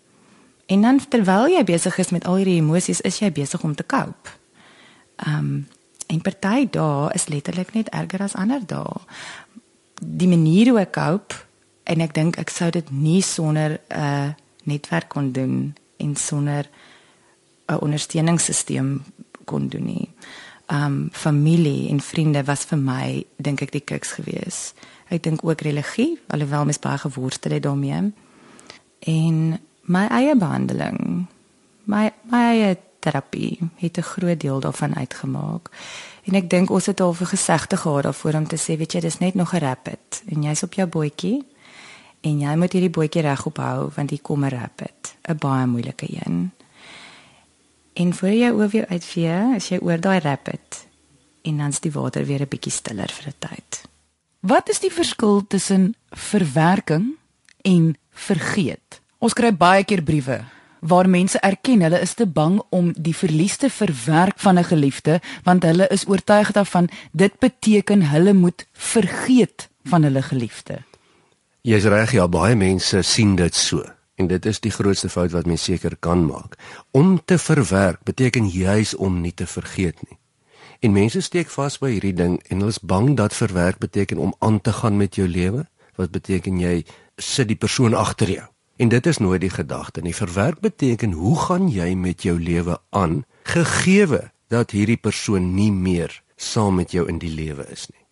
en 0.66 0.80
dan 0.80 1.00
terwyl 1.09 1.47
jy 1.49 1.64
besig 1.64 1.99
is 1.99 2.11
met 2.11 2.26
al 2.26 2.37
hierdie 2.40 2.61
emosies, 2.61 3.00
is 3.00 3.18
jy 3.18 3.33
besig 3.33 3.62
om 3.62 3.75
te 3.75 3.87
cope. 3.87 4.30
Ehm 5.16 5.38
um, 5.38 5.66
En 6.06 6.21
party 6.21 6.68
dae 6.71 7.11
is 7.16 7.28
letterlik 7.33 7.73
net 7.75 7.88
erger 7.88 8.23
as 8.23 8.37
ander 8.37 8.62
dae. 8.66 9.00
Die 10.00 10.28
manier 10.28 10.71
hoe 10.73 10.80
ek 10.83 10.92
cope 10.97 11.40
en 11.88 12.04
ek 12.04 12.14
dink 12.16 12.38
ek 12.40 12.52
sou 12.52 12.71
dit 12.71 12.90
nie 12.90 13.23
sonder 13.23 13.78
'n 13.88 14.00
uh, 14.00 14.28
netwerk 14.64 15.09
kon 15.09 15.33
doen 15.33 15.75
en 15.97 16.16
sonder 16.16 16.68
'n 17.68 17.80
ondersteuningssisteem 17.80 19.04
kon 19.44 19.68
doen 19.68 19.85
nie. 19.85 20.11
Um 20.73 21.09
familie 21.12 21.90
en 21.90 22.00
vriende 22.00 22.44
was 22.44 22.64
vir 22.64 22.78
my 22.78 23.25
dink 23.37 23.62
ek 23.62 23.73
die 23.73 23.85
kiks 23.85 24.12
gewees. 24.12 24.75
Ek 25.09 25.23
dink 25.23 25.44
ook 25.44 25.61
religie, 25.61 26.18
alhoewel 26.33 26.64
mens 26.64 26.78
baie 26.78 26.99
geworstel 26.99 27.52
het 27.52 27.62
daarmee. 27.62 28.12
En 29.04 29.61
my 29.83 30.06
eie 30.09 30.37
behandeling, 30.37 31.26
my 31.85 32.11
my 32.30 32.42
eie 32.54 32.76
terapie 33.04 33.59
het 33.76 33.99
'n 33.99 34.02
groot 34.02 34.40
deel 34.40 34.61
daarvan 34.61 34.94
uitgemaak. 34.97 35.68
En 36.25 36.35
ek 36.35 36.50
dink 36.50 36.71
ons 36.71 36.87
het 36.87 37.00
al 37.00 37.12
vir 37.12 37.26
gesegde 37.26 37.76
gehad 37.76 38.02
daarvoor 38.02 38.35
om 38.35 38.47
te 38.47 38.56
sê, 38.56 38.76
weet 38.76 38.92
jy, 38.92 39.00
dis 39.00 39.18
net 39.18 39.35
nog 39.35 39.52
'n 39.54 39.59
rapid 39.59 40.23
en 40.26 40.42
jy's 40.42 40.62
op 40.62 40.73
jou 40.75 40.87
bootjie 40.87 41.44
en 42.21 42.40
jy 42.40 42.56
moet 42.56 42.73
hierdie 42.73 42.90
bootjie 42.90 43.23
regop 43.23 43.56
hou 43.56 43.90
want 43.97 44.11
hier 44.11 44.23
kom 44.23 44.44
'n 44.44 44.49
rapid, 44.49 45.16
'n 45.28 45.37
baie 45.38 45.66
moeilike 45.66 46.06
een. 46.09 46.52
En 47.94 48.14
voor 48.14 48.28
jy 48.34 48.50
oor 48.50 48.72
jou 48.74 48.84
uitvee, 48.90 49.36
as 49.54 49.68
jy 49.70 49.78
oor 49.78 50.00
daai 50.00 50.18
rapid 50.20 50.80
en 51.44 51.58
dan's 51.60 51.80
die 51.80 51.92
water 51.92 52.24
weer 52.24 52.42
'n 52.42 52.48
bietjie 52.48 52.72
stiller 52.72 53.10
vir 53.12 53.28
'n 53.28 53.38
tyd. 53.38 53.82
Wat 54.40 54.68
is 54.68 54.80
die 54.80 54.92
verskil 54.92 55.46
tussen 55.46 55.94
verwerking 56.10 57.16
en 57.62 57.96
vergeet? 58.10 59.00
Ons 59.18 59.32
kry 59.32 59.52
baie 59.52 59.84
keer 59.84 60.02
briewe 60.02 60.44
waar 60.84 61.08
mense 61.08 61.38
erken 61.40 61.80
hulle 61.80 62.00
is 62.00 62.14
te 62.14 62.26
bang 62.26 62.58
om 62.68 62.92
die 62.96 63.14
verlies 63.16 63.56
te 63.56 63.70
verwerk 63.70 64.38
van 64.38 64.58
'n 64.58 64.64
geliefde 64.64 65.20
want 65.42 65.62
hulle 65.62 65.88
is 65.88 66.06
oortuig 66.06 66.52
daarvan 66.52 66.88
dit 67.12 67.38
beteken 67.38 68.02
hulle 68.02 68.32
moet 68.32 68.66
vergeet 68.72 69.68
van 69.84 70.02
hulle 70.02 70.22
geliefde. 70.22 70.82
Jy's 71.60 71.84
reg, 71.84 72.12
ja, 72.12 72.28
baie 72.28 72.54
mense 72.54 73.02
sien 73.02 73.36
dit 73.36 73.54
so. 73.54 73.93
En 74.14 74.26
dit 74.26 74.47
is 74.47 74.61
die 74.61 74.71
grootste 74.71 75.09
fout 75.09 75.33
wat 75.35 75.47
mens 75.47 75.62
seker 75.62 75.97
kan 75.97 76.26
maak. 76.26 76.54
Om 76.90 77.21
te 77.25 77.38
verwerk 77.38 78.02
beteken 78.02 78.47
juis 78.49 78.94
om 78.94 79.21
nie 79.21 79.35
te 79.35 79.47
vergeet 79.47 79.99
nie. 80.09 80.18
En 80.80 80.92
mense 80.92 81.21
steek 81.21 81.50
vas 81.50 81.78
by 81.80 81.94
hierdie 81.94 82.14
ding 82.14 82.38
en 82.49 82.61
hulle 82.61 82.75
is 82.75 82.78
bang 82.78 83.14
dat 83.16 83.35
verwerk 83.35 83.78
beteken 83.78 84.18
om 84.18 84.35
aan 84.38 84.61
te 84.61 84.73
gaan 84.73 84.97
met 84.97 85.16
jou 85.16 85.28
lewe, 85.28 85.64
wat 85.97 86.11
beteken 86.11 86.59
jy 86.61 86.85
sit 87.16 87.49
die 87.49 87.59
persoon 87.59 87.94
agter 87.94 88.30
jou. 88.30 88.47
En 88.76 88.90
dit 88.90 89.06
is 89.06 89.18
nooit 89.18 89.40
die 89.40 89.50
gedagte 89.50 90.02
nie. 90.02 90.14
Verwerk 90.14 90.61
beteken 90.61 91.12
hoe 91.12 91.37
gaan 91.38 91.68
jy 91.71 91.94
met 91.94 92.23
jou 92.23 92.38
lewe 92.40 92.78
aan 92.90 93.23
gegeewe 93.42 94.30
dat 94.50 94.75
hierdie 94.75 94.99
persoon 94.99 95.54
nie 95.54 95.71
meer 95.73 96.23
saam 96.37 96.75
met 96.75 96.92
jou 96.92 97.06
in 97.09 97.18
die 97.23 97.30
lewe 97.30 97.66
is 97.71 97.87
nie. 97.90 98.02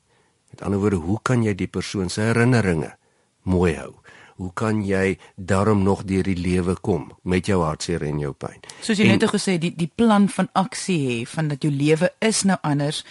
Met 0.50 0.62
ander 0.62 0.78
woorde, 0.78 1.02
hoe 1.02 1.18
kan 1.22 1.42
jy 1.42 1.54
die 1.54 1.70
persoon 1.70 2.10
se 2.10 2.22
herinneringe 2.28 2.94
mooi 3.42 3.74
hou? 3.74 3.94
Hoe 4.42 4.50
kan 4.58 4.80
jy 4.82 5.18
daarom 5.36 5.84
nog 5.86 6.00
deur 6.02 6.26
die 6.26 6.34
lewe 6.36 6.74
kom 6.74 7.12
met 7.22 7.46
jou 7.46 7.60
hartseer 7.62 8.02
en 8.02 8.18
jou 8.18 8.32
pyn? 8.34 8.58
Soos 8.82 8.98
jy 8.98 9.06
en, 9.06 9.14
net 9.14 9.30
gesê 9.30 9.54
die 9.62 9.70
die 9.78 9.86
plan 9.86 10.26
van 10.34 10.48
aksie 10.58 10.96
hê 11.04 11.18
van 11.30 11.52
dat 11.52 11.62
jou 11.62 11.70
lewe 11.70 12.08
is 12.18 12.40
nou 12.48 12.56
anders 12.66 13.04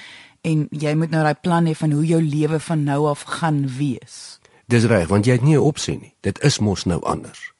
en 0.43 0.65
jy 0.75 0.91
moet 0.99 1.13
nou 1.13 1.21
daai 1.23 1.39
plan 1.39 1.69
hê 1.69 1.75
van 1.77 1.95
hoe 1.95 2.03
jou 2.09 2.19
lewe 2.19 2.59
van 2.59 2.83
nou 2.83 3.05
af 3.13 3.23
gaan 3.37 3.63
wees. 3.77 4.41
Dis 4.67 4.89
reg, 4.91 5.07
want 5.07 5.29
jy 5.29 5.39
het 5.39 5.47
nie 5.47 5.55
'n 5.55 5.63
opsie 5.71 5.97
nie. 6.01 6.13
Dit 6.19 6.43
is 6.43 6.59
mos 6.59 6.83
nou 6.83 6.99
anders. 7.03 7.53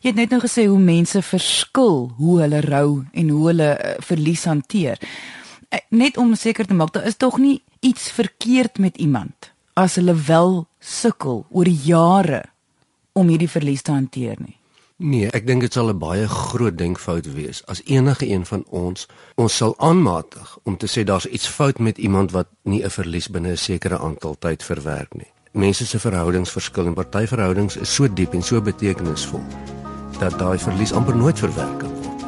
Jy 0.00 0.08
het 0.08 0.16
net 0.16 0.30
nou 0.30 0.40
gesê 0.40 0.64
hoe 0.64 0.80
mense 0.80 1.22
verskil 1.22 2.12
hoe 2.16 2.40
hulle 2.40 2.60
rou 2.60 3.04
en 3.12 3.28
hoe 3.28 3.46
hulle 3.46 3.70
uh, 3.76 3.94
verlies 4.00 4.44
hanteer. 4.44 4.96
Uh, 5.68 5.78
net 5.90 6.16
om 6.16 6.34
seker 6.34 6.66
te 6.66 6.74
maak 6.74 6.92
daar 6.92 7.06
is 7.06 7.16
tog 7.16 7.36
nie 7.38 7.62
iets 7.80 8.10
verkeerd 8.10 8.78
met 8.78 8.96
iemand 8.96 9.52
as 9.74 9.94
hulle 9.94 10.14
wel 10.14 10.66
sukkel 10.80 11.44
oor 11.50 11.68
jare 11.68 12.55
om 13.16 13.32
hierdie 13.32 13.50
verlies 13.50 13.82
te 13.82 13.94
hanteer 13.96 14.36
nie. 14.38 14.56
Nee, 14.96 15.28
ek 15.36 15.44
dink 15.48 15.60
dit 15.64 15.72
sal 15.72 15.90
'n 15.92 15.98
baie 15.98 16.28
groot 16.28 16.76
denkfout 16.78 17.26
wees 17.32 17.62
as 17.66 17.82
enige 17.84 18.28
een 18.28 18.44
van 18.46 18.64
ons 18.70 19.08
ons 19.36 19.56
sal 19.56 19.74
aanmatig 19.78 20.58
om 20.64 20.76
te 20.76 20.86
sê 20.86 21.04
daar's 21.04 21.26
iets 21.26 21.48
fout 21.48 21.78
met 21.78 21.98
iemand 21.98 22.32
wat 22.32 22.48
nie 22.64 22.84
'n 22.84 22.90
verlies 22.90 23.28
binne 23.28 23.52
'n 23.52 23.56
sekere 23.56 23.98
aantal 23.98 24.36
tyd 24.38 24.62
verwerk 24.62 25.14
nie 25.14 25.32
mense 25.56 25.86
se 25.86 25.98
verhoudings 25.98 26.52
verskil 26.52 26.86
en 26.86 26.94
party 26.94 27.24
verhoudings 27.26 27.76
is 27.76 27.94
so 27.94 28.08
diep 28.08 28.34
en 28.36 28.42
so 28.42 28.60
betekenisvol 28.60 29.40
dat 30.20 30.36
daai 30.40 30.58
verlies 30.60 30.92
amper 30.96 31.16
nooit 31.16 31.38
verwerk 31.38 31.78
kan 31.80 31.92
word. 32.02 32.24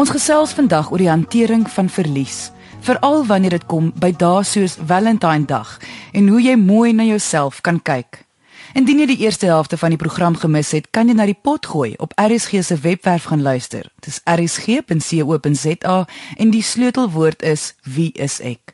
Ons 0.00 0.12
gesels 0.12 0.54
vandag 0.56 0.90
oor 0.92 1.00
die 1.00 1.10
hantering 1.10 1.66
van 1.70 1.88
verlies, 1.92 2.50
veral 2.84 3.26
wanneer 3.28 3.58
dit 3.58 3.66
kom 3.68 3.92
by 4.00 4.12
dae 4.16 4.44
soos 4.44 4.78
Valentine 4.80 5.48
Dag 5.48 5.78
en 6.16 6.28
hoe 6.32 6.40
jy 6.42 6.56
mooi 6.56 6.92
na 6.96 7.04
jouself 7.08 7.60
kan 7.60 7.80
kyk. 7.80 8.24
Indien 8.72 9.02
jy 9.02 9.06
die 9.06 9.20
eerste 9.26 9.46
helfte 9.46 9.76
van 9.76 9.92
die 9.92 10.00
program 10.00 10.36
gemis 10.36 10.70
het, 10.72 10.86
kan 10.90 11.08
jy 11.08 11.14
na 11.18 11.26
die 11.28 11.36
pot 11.36 11.66
gooi 11.68 11.92
op 12.00 12.14
RSG 12.16 12.62
se 12.64 12.78
webwerf 12.80 13.28
gaan 13.28 13.42
luister. 13.44 13.84
Dis 14.00 14.20
rsg.co.za 14.24 15.96
en 16.36 16.52
die 16.54 16.62
sleutelwoord 16.64 17.42
is 17.42 17.74
wie 17.84 18.12
is 18.16 18.40
ek. 18.40 18.72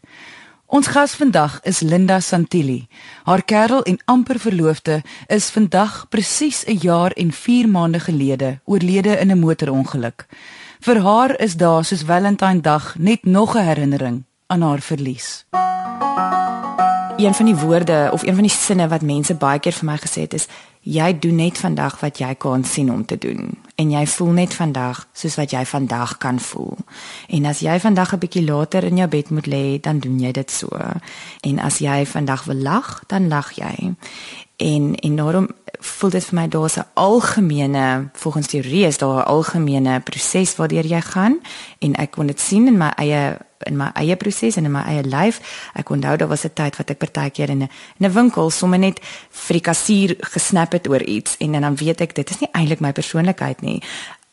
Ons 0.68 0.90
gas 0.92 1.16
vandag 1.16 1.58
is 1.64 1.80
Linda 1.80 2.20
Santilli. 2.20 2.86
Haar 3.24 3.42
kerel 3.42 3.82
en 3.88 3.98
amper 4.04 4.38
verloofde 4.38 5.00
is 5.26 5.50
vandag 5.50 6.06
presies 6.08 6.64
'n 6.66 6.78
jaar 6.78 7.10
en 7.12 7.32
4 7.32 7.68
maande 7.68 8.00
gelede 8.00 8.60
oorlede 8.64 9.18
in 9.18 9.30
'n 9.30 9.38
motorongeluk. 9.38 10.26
Vir 10.80 11.00
haar 11.00 11.40
is 11.40 11.56
daar 11.56 11.84
soos 11.84 12.02
Valentine 12.02 12.60
Dag 12.60 12.94
net 12.98 13.24
nog 13.24 13.56
'n 13.56 13.64
herinnering 13.64 14.24
aan 14.46 14.62
haar 14.62 14.80
verlies. 14.80 15.44
Een 17.18 17.34
van 17.34 17.44
die 17.44 17.56
woorde 17.56 18.08
of 18.12 18.22
een 18.22 18.34
van 18.34 18.42
die 18.42 18.52
sinne 18.52 18.88
wat 18.88 19.02
mense 19.02 19.34
baie 19.34 19.58
keer 19.58 19.74
vir 19.74 19.86
my 19.90 19.96
gesê 19.98 20.20
het 20.28 20.34
is 20.38 20.46
jy 20.86 21.18
doen 21.18 21.34
net 21.34 21.58
vandag 21.58 21.96
wat 22.00 22.20
jy 22.22 22.34
kan 22.38 22.64
sien 22.64 22.92
om 22.92 23.04
te 23.04 23.18
doen 23.18 23.56
en 23.74 23.90
jy 23.90 24.04
voel 24.06 24.30
net 24.36 24.54
vandag 24.54 25.00
soos 25.12 25.34
wat 25.38 25.50
jy 25.50 25.64
vandag 25.66 26.16
kan 26.22 26.38
voel. 26.38 26.76
En 27.26 27.44
as 27.50 27.58
jy 27.58 27.74
vandag 27.80 28.14
'n 28.14 28.18
bietjie 28.18 28.44
later 28.44 28.84
in 28.84 28.96
jou 28.96 29.08
bed 29.08 29.30
moet 29.30 29.46
lê, 29.46 29.80
dan 29.80 29.98
doen 29.98 30.18
jy 30.20 30.32
dit 30.32 30.50
so. 30.50 30.68
En 31.40 31.58
as 31.58 31.78
jy 31.78 32.06
vandag 32.06 32.44
wil 32.44 32.56
lag, 32.56 33.02
dan 33.06 33.28
lag 33.28 33.52
jy. 33.52 33.94
En 34.56 34.94
en 34.94 35.16
daarom 35.16 35.48
voel 35.78 36.10
dit 36.10 36.24
vir 36.24 36.34
my 36.34 36.48
daar's 36.48 36.76
'n 36.76 36.86
algemene 36.94 38.08
volgens 38.12 38.48
die 38.48 38.60
reus 38.60 38.98
daar 38.98 39.22
'n 39.22 39.26
algemene 39.26 40.00
proses 40.00 40.56
waardeur 40.56 40.86
jy 40.86 41.00
gaan 41.00 41.40
en 41.78 41.94
ek 41.94 42.10
kon 42.10 42.26
dit 42.26 42.40
sien 42.40 42.66
in 42.66 42.76
my 42.76 42.90
eie 42.96 43.38
in 43.66 43.76
my 43.76 43.90
eie 43.94 44.16
proses 44.16 44.56
en 44.56 44.64
in 44.64 44.72
my 44.72 44.82
eie 44.86 45.02
lyf. 45.02 45.40
Ek 45.74 45.90
onthou 45.90 46.16
daar 46.16 46.28
was 46.28 46.44
'n 46.44 46.52
tyd 46.54 46.76
wat 46.76 46.90
ek 46.90 46.98
partykeer 46.98 47.48
in 47.48 47.62
'n 47.62 47.70
in 47.98 48.06
'n 48.06 48.12
winkel 48.12 48.50
sommer 48.50 48.78
net 48.78 49.00
frikassier 49.30 50.16
gesnap 50.18 50.72
het 50.72 50.88
oor 50.88 51.02
iets 51.02 51.36
en, 51.38 51.54
en 51.54 51.60
dan 51.60 51.76
weet 51.76 52.00
ek 52.00 52.14
dit 52.14 52.30
is 52.30 52.38
nie 52.38 52.48
eintlik 52.52 52.80
my 52.80 52.92
persoonlikheid 52.92 53.60
nie. 53.60 53.82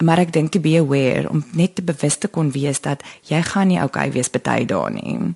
Maar 0.04 0.20
ek 0.20 0.34
dink 0.34 0.52
to 0.52 0.60
be 0.60 0.78
aware 0.78 1.30
om 1.30 1.46
net 1.52 1.76
te 1.76 1.82
bewus 1.82 2.18
te 2.18 2.28
kon 2.28 2.52
wees 2.52 2.82
dat 2.82 3.04
jy 3.24 3.42
gaan 3.42 3.68
nie 3.68 3.84
okay 3.84 4.12
wees 4.12 4.30
baie 4.30 4.66
dae 4.66 4.90
nie. 4.90 5.34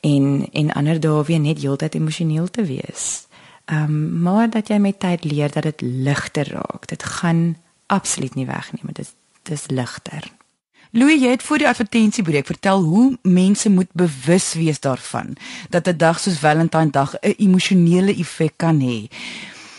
En 0.00 0.46
en 0.52 0.72
ander 0.72 1.00
dae 1.00 1.24
weer 1.24 1.40
net 1.40 1.58
heeltyd 1.58 1.94
emosioneel 1.94 2.50
te 2.50 2.64
wees. 2.64 3.25
Ehm 3.66 3.82
um, 3.82 4.22
maar 4.22 4.50
dat 4.50 4.68
jy 4.68 4.78
met 4.78 5.00
tyd 5.00 5.24
leer 5.24 5.50
dat 5.52 5.62
dit 5.62 5.80
ligter 5.80 6.48
raak. 6.52 6.86
Dit 6.86 7.02
gaan 7.02 7.56
absoluut 7.86 8.34
nie 8.34 8.46
weg 8.46 8.72
nie, 8.72 8.80
maar 8.84 8.94
dit 8.94 9.14
dis 9.42 9.66
ligter. 9.66 10.30
Louis, 10.90 11.20
jy 11.20 11.30
het 11.34 11.42
voor 11.42 11.58
die 11.58 11.68
advertensiebreek 11.68 12.46
vertel 12.46 12.82
hoe 12.82 13.18
mense 13.22 13.70
moet 13.70 13.90
bewus 13.92 14.52
wees 14.54 14.80
daarvan 14.80 15.36
dat 15.70 15.88
'n 15.88 15.96
dag 15.96 16.20
soos 16.20 16.38
Valentine 16.38 16.90
Dag 16.90 17.14
'n 17.20 17.34
emosionele 17.36 18.14
effek 18.14 18.52
kan 18.56 18.80
hê. 18.80 19.10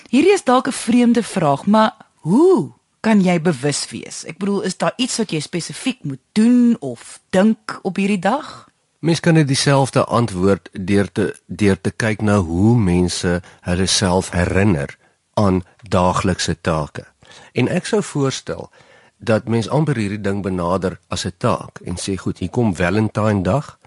Hierdie 0.09 0.33
is 0.33 0.43
dalk 0.43 0.67
'n 0.67 0.71
vreemde 0.71 1.23
vraag, 1.23 1.65
maar 1.65 1.95
hoe 2.15 2.71
kan 2.99 3.21
jy 3.23 3.41
bewus 3.41 3.89
wees? 3.89 4.25
Ek 4.25 4.37
bedoel, 4.37 4.61
is 4.61 4.77
daar 4.77 4.93
iets 4.95 5.17
wat 5.17 5.31
jy 5.31 5.39
spesifiek 5.39 6.03
moet 6.03 6.19
doen 6.31 6.75
of 6.79 7.19
dink 7.29 7.79
op 7.81 7.95
hierdie 7.95 8.19
dag? 8.19 8.66
Mens 8.99 9.19
kan 9.19 9.33
dit 9.33 9.47
dieselfde 9.47 10.05
antwoord 10.05 10.69
deur 10.71 11.11
te 11.11 11.35
deur 11.45 11.81
te 11.81 11.91
kyk 11.91 12.21
na 12.21 12.37
hoe 12.37 12.77
mense 12.77 13.41
hulle 13.61 13.85
self 13.85 14.31
herinner 14.33 14.97
aan 15.33 15.61
daaglikse 15.81 16.57
take. 16.61 17.05
En 17.53 17.69
ek 17.69 17.85
sou 17.85 18.01
voorstel 18.01 18.71
dat 19.17 19.47
mens 19.47 19.69
amper 19.69 19.99
hierdie 20.01 20.21
ding 20.21 20.41
benader 20.41 20.97
as 21.07 21.25
'n 21.25 21.33
taak 21.37 21.79
en 21.85 21.95
sê 21.97 22.17
goed, 22.17 22.39
hier 22.39 22.49
kom 22.49 22.75
Valentine 22.75 23.41
dag. 23.41 23.77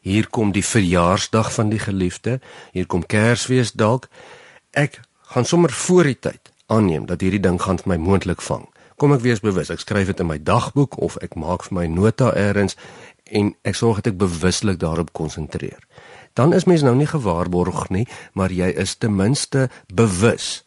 Hier 0.00 0.28
kom 0.28 0.52
die 0.52 0.64
verjaarsdag 0.64 1.52
van 1.52 1.68
die 1.68 1.78
geliefde. 1.78 2.40
Hier 2.72 2.86
kom 2.86 3.06
Kersfees 3.06 3.72
dalk. 3.72 4.08
Ek 4.70 5.00
gaan 5.20 5.44
sommer 5.44 5.70
voor 5.70 6.04
die 6.04 6.18
tyd 6.18 6.52
aanneem 6.66 7.06
dat 7.06 7.20
hierdie 7.20 7.40
ding 7.40 7.62
gaan 7.62 7.78
vir 7.78 7.88
my 7.88 7.96
moontlik 7.96 8.42
vang. 8.42 8.68
Kom 8.96 9.12
ek 9.12 9.20
wees 9.20 9.40
bewus. 9.40 9.70
Ek 9.70 9.80
skryf 9.80 10.06
dit 10.06 10.20
in 10.20 10.26
my 10.26 10.42
dagboek 10.42 10.98
of 10.98 11.16
ek 11.16 11.34
maak 11.34 11.62
vir 11.64 11.74
my 11.74 11.86
nota 11.86 12.36
eers 12.36 12.76
en 13.30 13.54
ek 13.62 13.74
sorg 13.74 14.02
dat 14.02 14.12
ek 14.12 14.18
bewuslik 14.18 14.78
daarop 14.78 15.12
konsentreer. 15.12 15.80
Dan 16.34 16.52
is 16.52 16.64
mens 16.64 16.82
nou 16.82 16.94
nie 16.96 17.08
gewaarborg 17.10 17.88
nie, 17.90 18.06
maar 18.32 18.52
jy 18.52 18.70
is 18.76 18.94
ten 18.94 19.16
minste 19.16 19.68
bewus 19.94 20.62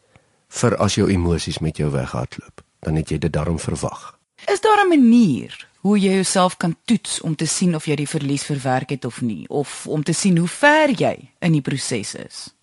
vir 0.48 0.78
as 0.78 0.96
jou 0.96 1.10
emosies 1.10 1.60
met 1.60 1.78
jou 1.78 1.90
weghardloop 1.92 2.64
dan 2.84 3.00
het 3.00 3.10
jy 3.10 3.18
dit 3.18 3.34
daarom 3.34 3.60
verwag. 3.60 4.20
Is 4.52 4.62
daar 4.62 4.84
'n 4.86 4.88
manier 4.88 5.68
hoe 5.80 6.00
jy 6.00 6.14
jouself 6.14 6.58
kan 6.58 6.76
toets 6.86 7.22
om 7.22 7.36
te 7.36 7.46
sien 7.46 7.76
of 7.76 7.86
jy 7.86 7.96
die 7.96 8.08
verlies 8.08 8.44
verwerk 8.44 8.90
het 8.90 9.06
of 9.06 9.22
nie 9.22 9.50
of 9.50 9.88
om 9.88 10.04
te 10.04 10.14
sien 10.14 10.38
hoe 10.38 10.48
ver 10.48 10.90
jy 10.90 11.32
in 11.40 11.52
die 11.52 11.62
proses 11.62 12.16
is? 12.16 12.56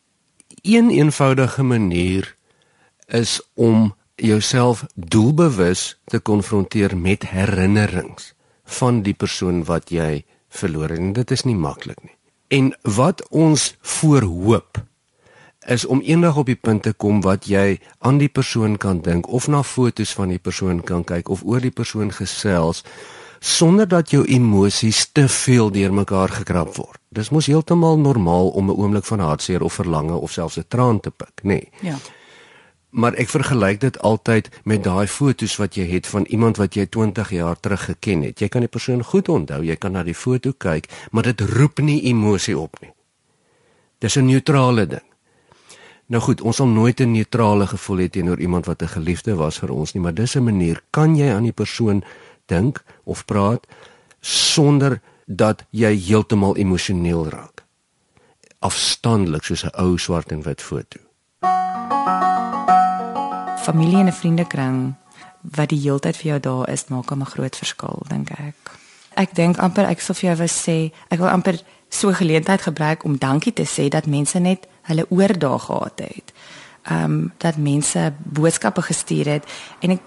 Een 0.62 0.90
eenvoudige 0.90 1.62
manier 1.62 2.36
is 3.06 3.42
om 3.54 3.94
jouself 4.14 4.84
doelbewus 4.94 6.00
te 6.04 6.18
konfronteer 6.18 6.96
met 6.96 7.28
herinnerings 7.28 8.34
van 8.78 9.02
die 9.02 9.14
persoon 9.14 9.64
wat 9.64 9.90
jy 9.90 10.24
verloor 10.48 10.90
het 10.90 10.98
en 10.98 11.12
dit 11.12 11.30
is 11.30 11.44
nie 11.46 11.56
maklik 11.56 12.02
nie. 12.02 12.16
En 12.50 12.72
wat 12.82 13.22
ons 13.30 13.74
voorhoop 13.80 14.82
is 15.66 15.84
om 15.84 16.00
eendag 16.00 16.36
op 16.40 16.46
die 16.46 16.58
punt 16.58 16.82
te 16.82 16.92
kom 16.92 17.20
wat 17.22 17.46
jy 17.46 17.78
aan 17.98 18.18
die 18.18 18.28
persoon 18.28 18.76
kan 18.80 19.02
dink 19.04 19.28
of 19.28 19.48
na 19.48 19.62
fotos 19.62 20.12
van 20.16 20.32
die 20.32 20.40
persoon 20.40 20.80
kan 20.82 21.04
kyk 21.04 21.28
of 21.28 21.44
oor 21.44 21.60
die 21.60 21.74
persoon 21.74 22.10
gesels 22.12 22.82
sonder 23.40 23.88
dat 23.88 24.10
jou 24.12 24.24
emosies 24.28 25.06
te 25.12 25.28
veel 25.28 25.70
deurmekaar 25.72 26.28
gekrap 26.42 26.74
word. 26.76 26.98
Dis 27.08 27.30
mos 27.30 27.48
heeltemal 27.48 27.98
normaal 27.98 28.48
om 28.48 28.70
'n 28.70 28.76
oomblik 28.76 29.04
van 29.04 29.20
hartseer 29.20 29.62
of 29.62 29.72
verlange 29.72 30.14
of 30.14 30.32
selfs 30.32 30.58
'n 30.58 30.64
traan 30.68 31.00
te 31.00 31.10
pik, 31.10 31.40
nê? 31.42 31.48
Nee. 31.48 31.68
Ja. 31.80 31.96
Maar 32.90 33.14
ek 33.14 33.28
vergelyk 33.28 33.80
dit 33.80 33.98
altyd 34.02 34.48
met 34.64 34.82
daai 34.82 35.06
foto's 35.06 35.56
wat 35.56 35.74
jy 35.78 35.86
het 35.86 36.06
van 36.06 36.24
iemand 36.26 36.56
wat 36.56 36.74
jy 36.74 36.86
20 36.86 37.30
jaar 37.30 37.60
terug 37.60 37.84
geken 37.84 38.22
het. 38.22 38.40
Jy 38.40 38.48
kan 38.48 38.60
die 38.60 38.72
persoon 38.72 39.04
goed 39.04 39.28
onthou, 39.28 39.62
jy 39.62 39.76
kan 39.76 39.92
na 39.92 40.02
die 40.02 40.14
foto 40.14 40.52
kyk, 40.52 40.90
maar 41.10 41.22
dit 41.22 41.40
roep 41.40 41.78
nie 41.78 42.02
emosie 42.10 42.58
op 42.58 42.80
nie. 42.80 42.90
Dis 43.98 44.16
'n 44.16 44.26
neutrale 44.26 44.86
ding. 44.86 45.06
Nou 46.10 46.22
goed, 46.22 46.40
ons 46.40 46.56
sal 46.56 46.66
nooit 46.66 47.00
'n 47.00 47.12
neutrale 47.12 47.66
gevoel 47.66 47.98
hê 47.98 48.08
teenoor 48.10 48.40
iemand 48.40 48.66
wat 48.66 48.82
'n 48.82 48.88
geliefde 48.88 49.34
was 49.34 49.58
vir 49.58 49.70
ons 49.70 49.92
nie, 49.92 50.02
maar 50.02 50.14
dis 50.14 50.34
'n 50.34 50.44
manier 50.44 50.82
kan 50.90 51.16
jy 51.16 51.30
aan 51.30 51.42
die 51.42 51.52
persoon 51.52 52.04
dink 52.46 52.82
of 53.04 53.24
praat 53.24 53.66
sonder 54.20 55.00
dat 55.26 55.64
jy 55.70 55.94
heeltemal 55.96 56.56
emosioneel 56.56 57.28
raak. 57.28 57.64
Afstandelik 58.58 59.44
soos 59.44 59.64
'n 59.64 59.70
ou 59.78 59.98
swart 59.98 60.32
en 60.32 60.42
wit 60.42 60.62
foto. 60.62 61.09
Familie 63.60 63.98
en 63.98 64.06
'n 64.06 64.12
vriendekring 64.12 64.94
wat 65.40 65.68
die 65.68 65.80
heeltyd 65.80 66.16
vir 66.16 66.26
jou 66.26 66.40
daar 66.40 66.68
is, 66.68 66.88
maak 66.88 67.10
'n 67.10 67.24
groot 67.24 67.56
verskil, 67.56 68.02
dink 68.08 68.30
ek. 68.30 68.54
Ek 69.14 69.34
dink 69.34 69.58
amper 69.58 69.84
ek 69.84 70.00
sou 70.00 70.16
vir 70.16 70.28
jou 70.28 70.36
wou 70.36 70.48
sê, 70.48 70.92
ek 71.08 71.18
wil 71.18 71.28
amper 71.28 71.60
so 71.88 72.12
geleentheid 72.12 72.62
gebruik 72.62 73.04
om 73.04 73.18
dankie 73.18 73.52
te 73.52 73.64
sê 73.64 73.88
dat 73.88 74.06
mense 74.06 74.38
net 74.38 74.66
hulle 74.82 75.06
oor 75.08 75.38
daar 75.38 75.58
gehad 75.58 75.98
het. 75.98 76.32
Ehm 76.82 77.04
um, 77.04 77.32
dat 77.36 77.56
mense 77.56 78.12
boodskappe 78.18 78.82
gestuur 78.82 79.26
het 79.26 79.44
en 79.80 79.90
ek 79.90 80.00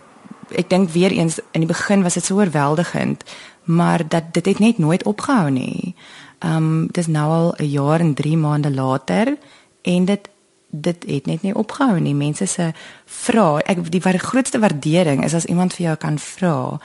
ek 0.50 0.70
dink 0.70 0.90
weer 0.90 1.12
eens 1.12 1.40
in 1.52 1.62
die 1.62 1.68
begin 1.68 2.04
was 2.04 2.14
dit 2.14 2.26
so 2.26 2.36
oorweldigend, 2.36 3.24
maar 3.64 4.08
dat 4.08 4.34
dit 4.34 4.46
het 4.46 4.60
net 4.60 4.78
nooit 4.78 5.04
opgehou 5.04 5.50
nie. 5.50 5.96
Ehm 6.40 6.56
um, 6.56 6.88
dis 6.92 7.08
nou 7.08 7.30
al 7.32 7.54
'n 7.58 7.70
jaar 7.70 8.00
en 8.00 8.14
3 8.14 8.38
maande 8.38 8.72
later 8.72 9.38
en 9.82 10.06
dit 10.06 10.30
dit 10.74 11.06
het 11.08 11.26
net 11.26 11.42
nie 11.42 11.56
opgehou 11.56 12.00
nie. 12.02 12.16
Mense 12.18 12.46
se 12.50 12.72
vra, 13.06 13.60
ek 13.70 13.86
die 13.92 14.02
grootste 14.02 14.60
waardering 14.60 15.24
is 15.24 15.34
as 15.34 15.46
iemand 15.46 15.74
vir 15.78 15.86
jou 15.86 15.96
kan 15.96 16.20
vra. 16.20 16.80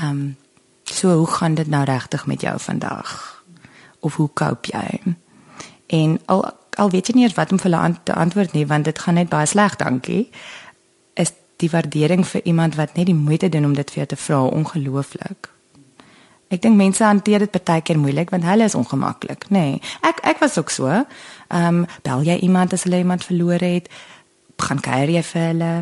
Ehm 0.00 0.10
um, 0.10 0.36
so 0.88 1.12
hoe 1.20 1.26
gaan 1.26 1.54
dit 1.54 1.68
nou 1.68 1.84
regtig 1.84 2.26
met 2.26 2.40
jou 2.40 2.54
vandag? 2.60 3.44
Of 4.00 4.16
hoe 4.16 4.28
koop 4.32 4.66
jy? 4.66 5.14
En 5.86 6.20
al 6.26 6.46
al 6.78 6.90
weet 6.90 7.06
jy 7.06 7.14
nie 7.14 7.28
wat 7.34 7.52
om 7.52 7.58
vir 7.58 7.70
hulle 7.70 7.82
aan 7.82 7.98
te 8.02 8.14
antwoord 8.14 8.52
nie 8.52 8.66
want 8.66 8.84
dit 8.84 8.98
gaan 8.98 9.14
net 9.14 9.28
baie 9.28 9.46
sleg, 9.46 9.76
dankie 9.76 10.30
die 11.58 11.70
waardering 11.70 12.26
vir 12.26 12.44
iemand 12.44 12.74
wat 12.78 12.94
net 12.94 13.06
die 13.06 13.18
moeite 13.18 13.48
doen 13.48 13.64
om 13.64 13.74
dit 13.74 13.90
vir 13.90 14.04
jou 14.04 14.06
te 14.06 14.20
vra 14.24 14.42
ongelooflik. 14.44 15.50
Ek 16.48 16.62
dink 16.62 16.76
mense 16.76 17.04
hanteer 17.04 17.44
dit 17.44 17.64
baie 17.64 17.82
keer 17.84 17.98
moeilik 18.00 18.30
want 18.32 18.44
hulle 18.48 18.64
is 18.64 18.76
ongemaklik, 18.78 19.48
nê. 19.52 19.64
Nee, 19.76 19.80
ek 20.02 20.22
ek 20.24 20.38
was 20.40 20.58
ook 20.58 20.70
so. 20.70 20.86
Ehm 20.88 21.66
um, 21.82 21.86
bel 22.02 22.24
jy 22.24 22.38
iemand 22.46 22.72
as 22.72 22.86
hulle 22.88 23.02
iemand 23.04 23.24
verloor 23.24 23.60
het, 23.60 23.88
gaan 24.56 24.80
kuier 24.80 25.12
jy 25.18 25.22
vir 25.22 25.42
hulle 25.50 25.72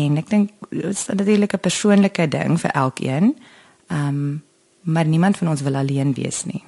en 0.00 0.16
ek 0.16 0.30
dink 0.30 0.50
dit 0.70 0.84
is 0.84 1.06
natuurlik 1.06 1.54
'n 1.54 1.66
persoonlike 1.66 2.28
ding 2.28 2.60
vir 2.60 2.70
elkeen. 2.70 3.36
Ehm 3.88 4.08
um, 4.08 4.42
maar 4.80 5.04
niemand 5.04 5.36
van 5.36 5.48
ons 5.48 5.60
wil 5.60 5.76
alleen 5.76 6.14
wees 6.14 6.44
nie. 6.44 6.64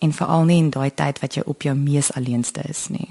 En 0.00 0.12
veral 0.12 0.44
nie 0.44 0.58
in 0.58 0.70
daai 0.70 0.90
tyd 0.94 1.20
wat 1.20 1.34
jy 1.34 1.42
op 1.46 1.62
jou 1.62 1.74
mees 1.76 2.12
alleenste 2.12 2.62
is 2.68 2.88
nie. 2.88 3.08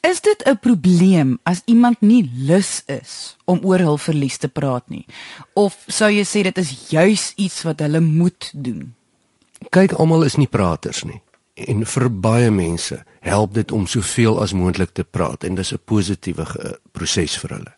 Is 0.00 0.20
dit 0.20 0.42
'n 0.44 0.58
probleem 0.58 1.38
as 1.42 1.62
iemand 1.64 2.00
nie 2.00 2.30
lus 2.34 2.82
is 2.86 3.36
om 3.44 3.60
oor 3.62 3.78
hul 3.78 3.98
verlies 3.98 4.36
te 4.36 4.48
praat 4.48 4.88
nie? 4.88 5.06
Of 5.54 5.84
sou 5.86 6.10
jy 6.10 6.24
sê 6.24 6.42
dit 6.42 6.58
is 6.58 6.90
juis 6.90 7.32
iets 7.36 7.62
wat 7.62 7.80
hulle 7.80 8.00
moet 8.00 8.50
doen? 8.54 8.94
Kyk, 9.70 9.92
almal 9.92 10.22
is 10.22 10.36
nie 10.36 10.46
praters 10.46 11.04
nie. 11.04 11.20
En 11.54 11.86
vir 11.86 12.10
baie 12.10 12.50
mense 12.50 13.04
help 13.20 13.54
dit 13.54 13.72
om 13.72 13.86
soveel 13.86 14.42
as 14.42 14.52
moontlik 14.52 14.90
te 14.94 15.04
praat 15.04 15.44
en 15.44 15.54
dis 15.54 15.72
'n 15.72 15.80
positiewe 15.84 16.46
proses 16.92 17.38
vir 17.38 17.50
hulle. 17.50 17.74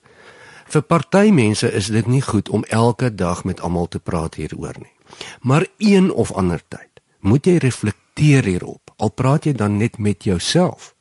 Vir 0.66 0.82
party 0.82 1.30
mense 1.30 1.72
is 1.72 1.86
dit 1.86 2.06
nie 2.06 2.22
goed 2.22 2.48
om 2.48 2.64
elke 2.68 3.14
dag 3.14 3.44
met 3.44 3.60
almal 3.60 3.88
te 3.88 3.98
praat 3.98 4.34
hieroor 4.34 4.76
nie. 4.78 4.92
Maar 5.40 5.66
een 5.78 6.12
of 6.12 6.32
ander 6.32 6.62
tyd 6.68 7.00
moet 7.20 7.46
jy 7.46 7.56
reflekteer 7.56 8.44
hierop. 8.44 8.90
Al 8.96 9.10
praat 9.10 9.44
jy 9.44 9.52
dan 9.52 9.76
net 9.76 9.98
met 9.98 10.24
jouself 10.24 10.94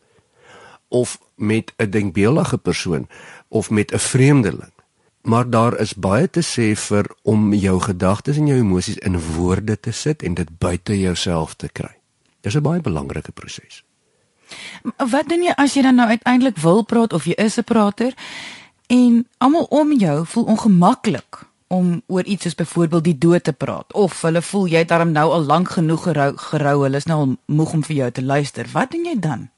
of 0.89 1.19
met 1.35 1.73
'n 1.77 1.89
denkbeeldige 1.89 2.57
persoon 2.57 3.07
of 3.47 3.69
met 3.69 3.91
'n 3.93 3.97
vreemdeling. 3.97 4.73
Maar 5.21 5.49
daar 5.49 5.79
is 5.79 5.93
baie 5.93 6.29
te 6.29 6.41
sê 6.41 6.77
vir 6.79 7.15
om 7.23 7.53
jou 7.53 7.81
gedagtes 7.81 8.37
en 8.37 8.47
jou 8.47 8.59
emosies 8.59 8.97
in 8.97 9.19
woorde 9.19 9.79
te 9.79 9.91
sit 9.91 10.23
en 10.23 10.33
dit 10.33 10.57
buite 10.57 10.99
jouself 10.99 11.53
te 11.53 11.69
kry. 11.69 11.95
Dis 12.41 12.55
'n 12.55 12.61
baie 12.61 12.81
belangrike 12.81 13.31
proses. 13.31 13.83
Wat 14.97 15.29
doen 15.29 15.43
jy 15.43 15.53
as 15.55 15.73
jy 15.73 15.81
dan 15.81 15.95
nou 15.95 16.07
uiteindelik 16.07 16.57
wil 16.57 16.83
praat 16.83 17.13
of 17.13 17.25
jy 17.25 17.33
is 17.37 17.57
'n 17.57 17.63
prater 17.63 18.13
en 18.87 19.27
almal 19.37 19.63
om 19.63 19.93
jou 19.93 20.25
voel 20.25 20.43
ongemaklik 20.43 21.47
om 21.67 22.01
oor 22.07 22.23
iets 22.23 22.43
soos 22.43 22.55
byvoorbeeld 22.55 23.03
die 23.03 23.17
dood 23.17 23.43
te 23.43 23.53
praat 23.53 23.93
of 23.93 24.21
hulle 24.21 24.41
voel 24.41 24.65
jy 24.65 24.77
het 24.77 24.87
daarom 24.87 25.11
nou 25.11 25.31
al 25.31 25.41
lank 25.41 25.69
genoeg 25.69 26.03
gerou, 26.03 26.37
gerou 26.37 26.83
hulle 26.83 26.97
is 26.97 27.05
nou 27.05 27.19
al 27.19 27.35
moeg 27.45 27.73
om 27.73 27.83
vir 27.83 27.95
jou 27.95 28.11
te 28.11 28.23
luister. 28.23 28.69
Wat 28.71 28.91
doen 28.91 29.05
jy 29.05 29.19
dan? 29.19 29.49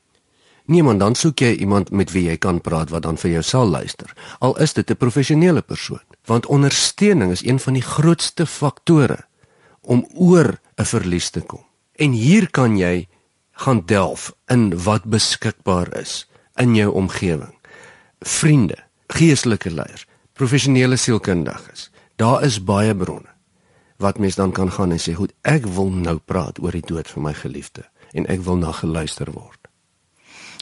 Nee 0.72 0.84
man, 0.88 1.02
dan 1.02 1.18
soek 1.20 1.42
jy 1.44 1.50
iemand 1.60 1.90
met 1.92 2.14
wie 2.16 2.30
jy 2.30 2.38
kan 2.40 2.62
praat 2.64 2.94
wat 2.94 3.04
dan 3.04 3.18
vir 3.20 3.34
jou 3.34 3.42
sal 3.44 3.68
luister. 3.68 4.14
Al 4.40 4.56
is 4.64 4.72
dit 4.74 4.92
'n 4.92 4.96
professionele 4.96 5.62
persoon, 5.62 6.06
want 6.26 6.46
ondersteuning 6.46 7.32
is 7.32 7.44
een 7.44 7.60
van 7.60 7.74
die 7.74 7.82
grootste 7.84 8.46
faktore 8.46 9.26
om 9.82 10.08
oor 10.14 10.60
'n 10.78 10.86
verlies 10.86 11.30
te 11.30 11.42
kom. 11.42 11.66
En 11.96 12.12
hier 12.12 12.50
kan 12.52 12.78
jy 12.78 13.08
gaan 13.52 13.82
delf 13.86 14.34
in 14.48 14.84
wat 14.84 15.04
beskikbaar 15.04 15.98
is 16.00 16.30
in 16.56 16.76
jou 16.76 16.92
omgewing. 16.94 17.56
Vriende, 18.20 18.78
geestelike 19.08 19.72
leiers, 19.72 20.06
professionele 20.34 20.96
sielkundiges. 20.96 21.92
Daar 22.16 22.44
is 22.44 22.64
baie 22.64 22.96
bronne 22.96 23.30
wat 23.98 24.20
mens 24.20 24.36
dan 24.36 24.52
kan 24.52 24.72
gaan 24.72 24.92
en 24.92 25.00
sê, 25.00 25.14
"Goed, 25.14 25.34
ek 25.42 25.66
wil 25.66 25.90
nou 25.90 26.18
praat 26.18 26.60
oor 26.60 26.72
die 26.72 26.86
dood 26.86 27.08
van 27.08 27.22
my 27.22 27.34
geliefde 27.34 27.84
en 28.14 28.26
ek 28.28 28.42
wil 28.42 28.56
na 28.56 28.72
geluister 28.72 29.32
word." 29.32 29.61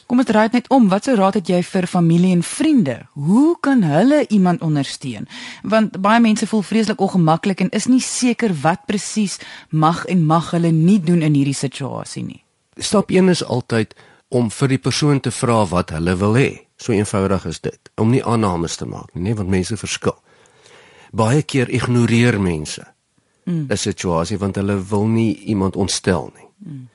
Kom 0.10 0.18
dit 0.18 0.30
raai 0.34 0.50
net 0.50 0.66
om, 0.74 0.88
wat 0.90 1.06
sou 1.06 1.14
raad 1.14 1.36
het 1.38 1.50
jy 1.52 1.60
vir 1.62 1.86
familie 1.86 2.32
en 2.34 2.40
vriende? 2.42 2.96
Hoe 3.14 3.54
kan 3.62 3.84
hulle 3.86 4.24
iemand 4.34 4.64
ondersteun? 4.66 5.28
Want 5.62 6.00
baie 6.02 6.18
mense 6.20 6.48
voel 6.50 6.64
vreeslik 6.66 7.02
ongemaklik 7.06 7.60
en 7.62 7.70
is 7.78 7.86
nie 7.86 8.02
seker 8.02 8.56
wat 8.64 8.88
presies 8.90 9.38
mag 9.70 10.00
en 10.10 10.24
mag 10.26 10.48
hulle 10.56 10.72
nie 10.74 10.98
doen 10.98 11.22
in 11.22 11.36
hierdie 11.38 11.54
situasie 11.54 12.24
nie. 12.26 12.42
Stap 12.82 13.14
1 13.14 13.30
is 13.30 13.44
altyd 13.46 13.94
om 14.34 14.50
vir 14.50 14.74
die 14.74 14.80
persoon 14.82 15.22
te 15.22 15.30
vra 15.30 15.60
wat 15.70 15.94
hulle 15.94 16.16
wil 16.18 16.34
hê. 16.42 16.50
So 16.82 16.96
eenvoudig 16.96 17.46
is 17.46 17.62
dit. 17.62 17.92
Om 18.02 18.10
nie 18.10 18.24
aannames 18.26 18.80
te 18.82 18.88
maak 18.90 19.14
nie, 19.14 19.28
nee, 19.28 19.38
want 19.38 19.54
mense 19.54 19.78
verskil. 19.78 20.16
Baie 21.14 21.44
keer 21.46 21.70
ignoreer 21.70 22.40
mense 22.42 22.82
mm. 23.46 23.68
'n 23.70 23.78
situasie 23.78 24.42
want 24.42 24.58
hulle 24.58 24.80
wil 24.90 25.06
nie 25.06 25.36
iemand 25.54 25.76
ontstel 25.76 26.32
nie. 26.34 26.50
Mm. 26.58 26.88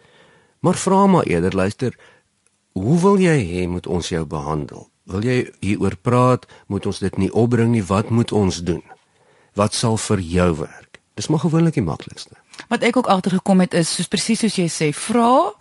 Maar 0.64 0.74
vra 0.74 1.06
maar 1.06 1.26
eerder, 1.28 1.54
luister, 1.54 1.94
Hoe 2.74 2.98
wil 2.98 3.20
jy 3.22 3.38
hê 3.38 3.66
moet 3.70 3.86
ons 3.86 4.08
jou 4.10 4.24
behandel? 4.26 4.88
Wil 5.06 5.22
jy 5.22 5.36
hieroor 5.62 5.94
praat? 6.02 6.48
Moet 6.66 6.88
ons 6.90 6.98
dit 6.98 7.18
nie 7.22 7.30
opbring 7.30 7.70
nie? 7.70 7.84
Wat 7.86 8.10
moet 8.10 8.32
ons 8.34 8.62
doen? 8.66 8.82
Wat 9.54 9.76
sal 9.78 9.94
vir 10.08 10.22
jou 10.26 10.48
werk? 10.64 10.98
Dis 11.14 11.30
maar 11.30 11.44
gewoonlik 11.44 11.76
die 11.78 11.84
maklikste. 11.86 12.34
Wat 12.66 12.82
ek 12.82 12.96
ook 12.98 13.06
agtergekom 13.06 13.62
het 13.62 13.76
is 13.78 13.92
soos 13.94 14.10
presies 14.10 14.42
soos 14.42 14.58
jy 14.58 14.66
sê, 14.66 14.90
vra 14.90 15.52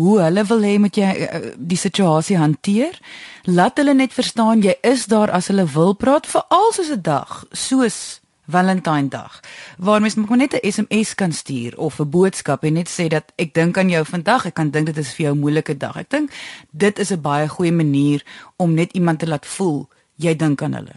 hoe 0.00 0.14
hulle 0.22 0.44
wil 0.48 0.64
hê 0.64 0.78
moet 0.80 0.96
jy 0.96 1.10
uh, 1.12 1.52
die 1.60 1.76
situasie 1.76 2.38
hanteer. 2.40 2.96
Laat 3.44 3.76
hulle 3.76 3.92
net 3.98 4.16
verstaan 4.16 4.64
jy 4.64 4.72
is 4.80 5.04
daar 5.12 5.28
as 5.36 5.52
hulle 5.52 5.68
wil 5.76 5.92
praat 5.92 6.24
vir 6.24 6.48
al 6.48 6.72
soos 6.72 6.88
'n 6.88 7.04
dag, 7.04 7.44
soos 7.52 8.21
Valentinedag 8.52 9.40
waar 9.78 10.00
mens 10.00 10.14
maar 10.14 10.36
net 10.36 10.54
'n 10.54 10.70
SMS 10.72 11.14
kan 11.14 11.32
stuur 11.32 11.78
of 11.78 11.98
'n 12.00 12.10
boodskap 12.10 12.64
en 12.64 12.72
net 12.72 12.88
sê 12.88 13.06
dat 13.08 13.32
ek 13.36 13.54
dink 13.54 13.78
aan 13.78 13.88
jou 13.88 14.04
vandag, 14.04 14.46
ek 14.46 14.54
kan 14.54 14.70
dink 14.70 14.86
dit 14.86 14.96
is 14.96 15.14
vir 15.14 15.24
jou 15.26 15.34
'n 15.34 15.40
moeilike 15.40 15.76
dag. 15.76 15.96
Ek 15.96 16.10
dink 16.10 16.30
dit 16.70 16.98
is 16.98 17.10
'n 17.10 17.20
baie 17.20 17.48
goeie 17.48 17.72
manier 17.72 18.24
om 18.56 18.74
net 18.74 18.92
iemand 18.92 19.18
te 19.18 19.26
laat 19.26 19.46
voel 19.46 19.88
jy 20.16 20.36
dink 20.36 20.62
aan 20.62 20.74
hulle. 20.74 20.94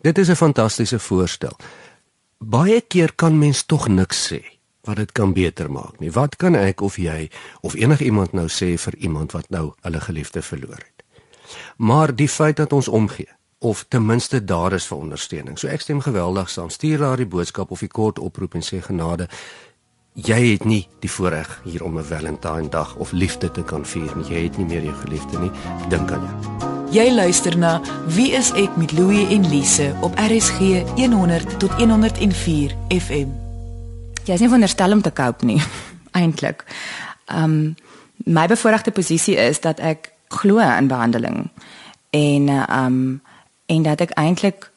Dit 0.00 0.18
is 0.18 0.28
'n 0.28 0.34
fantastiese 0.34 0.98
voorstel. 0.98 1.56
Baie 2.38 2.80
keer 2.80 3.12
kan 3.14 3.38
mens 3.38 3.62
tog 3.66 3.88
niks 3.88 4.32
sê 4.32 4.42
wat 4.82 4.96
dit 4.96 5.12
kan 5.12 5.32
beter 5.32 5.70
maak 5.70 5.98
nie. 6.00 6.10
Wat 6.10 6.36
kan 6.36 6.54
ek 6.54 6.80
of 6.80 6.96
jy 6.96 7.30
of 7.60 7.74
enigiemand 7.74 8.32
nou 8.32 8.48
sê 8.48 8.78
vir 8.78 8.96
iemand 8.96 9.32
wat 9.32 9.50
nou 9.50 9.72
hulle 9.80 10.00
geliefde 10.00 10.42
verloor 10.42 10.76
het? 10.76 11.04
Maar 11.76 12.14
die 12.14 12.28
feit 12.28 12.56
dat 12.56 12.72
ons 12.72 12.88
omgee 12.88 13.37
of 13.58 13.84
ten 13.88 14.06
minste 14.06 14.44
daar 14.44 14.72
is 14.72 14.86
vir 14.86 14.98
ondersteuning. 14.98 15.58
So 15.58 15.66
ek 15.66 15.80
stem 15.80 16.00
geweldig 16.00 16.50
saam. 16.50 16.70
Stuur 16.70 16.98
daar 16.98 17.16
die 17.16 17.26
boodskap 17.26 17.70
of 17.70 17.82
'n 17.82 17.88
kort 17.88 18.18
oproep 18.18 18.54
en 18.54 18.62
sê 18.62 18.82
genade. 18.82 19.28
Jy 20.12 20.52
het 20.52 20.64
nie 20.64 20.88
die 21.00 21.10
voorreg 21.10 21.60
hier 21.64 21.84
om 21.84 21.98
'n 21.98 22.04
Valentine 22.04 22.68
dag 22.68 22.96
of 22.96 23.12
liefde 23.12 23.50
te 23.50 23.62
kan 23.62 23.86
vier 23.86 24.16
nie. 24.16 24.28
Jy 24.28 24.42
het 24.42 24.56
nie 24.56 24.66
meer 24.66 24.82
jou 24.82 24.94
geliefde 24.94 25.38
nie. 25.38 25.50
Dink 25.88 26.10
aan 26.10 26.20
jou. 26.20 26.68
Jy 26.90 27.10
luister 27.12 27.58
na 27.58 27.80
Wie 28.06 28.32
is 28.32 28.52
ek 28.52 28.76
met 28.76 28.92
Louie 28.92 29.26
en 29.26 29.48
Lise 29.48 29.94
op 30.00 30.14
RSG 30.16 30.58
100 30.96 31.58
tot 31.58 31.70
104 31.70 32.74
FM. 32.88 33.28
Jy's 34.24 34.40
nie 34.40 34.48
veronderstel 34.48 34.92
om 34.92 35.02
te 35.02 35.12
cope 35.12 35.44
nie, 35.44 35.62
eintlik. 36.20 36.64
Ehm 37.26 37.44
um, 37.44 37.74
my 38.24 38.46
bevoordeelde 38.46 38.90
posisie 38.90 39.36
is 39.36 39.60
dat 39.60 39.78
ek 39.78 40.12
glo 40.28 40.58
in 40.58 40.88
behandeling 40.88 41.50
en 42.10 42.48
ehm 42.48 42.84
um, 42.84 43.20
en 43.68 43.82
dat 43.82 44.00
ek 44.00 44.16
eintlik 44.16 44.70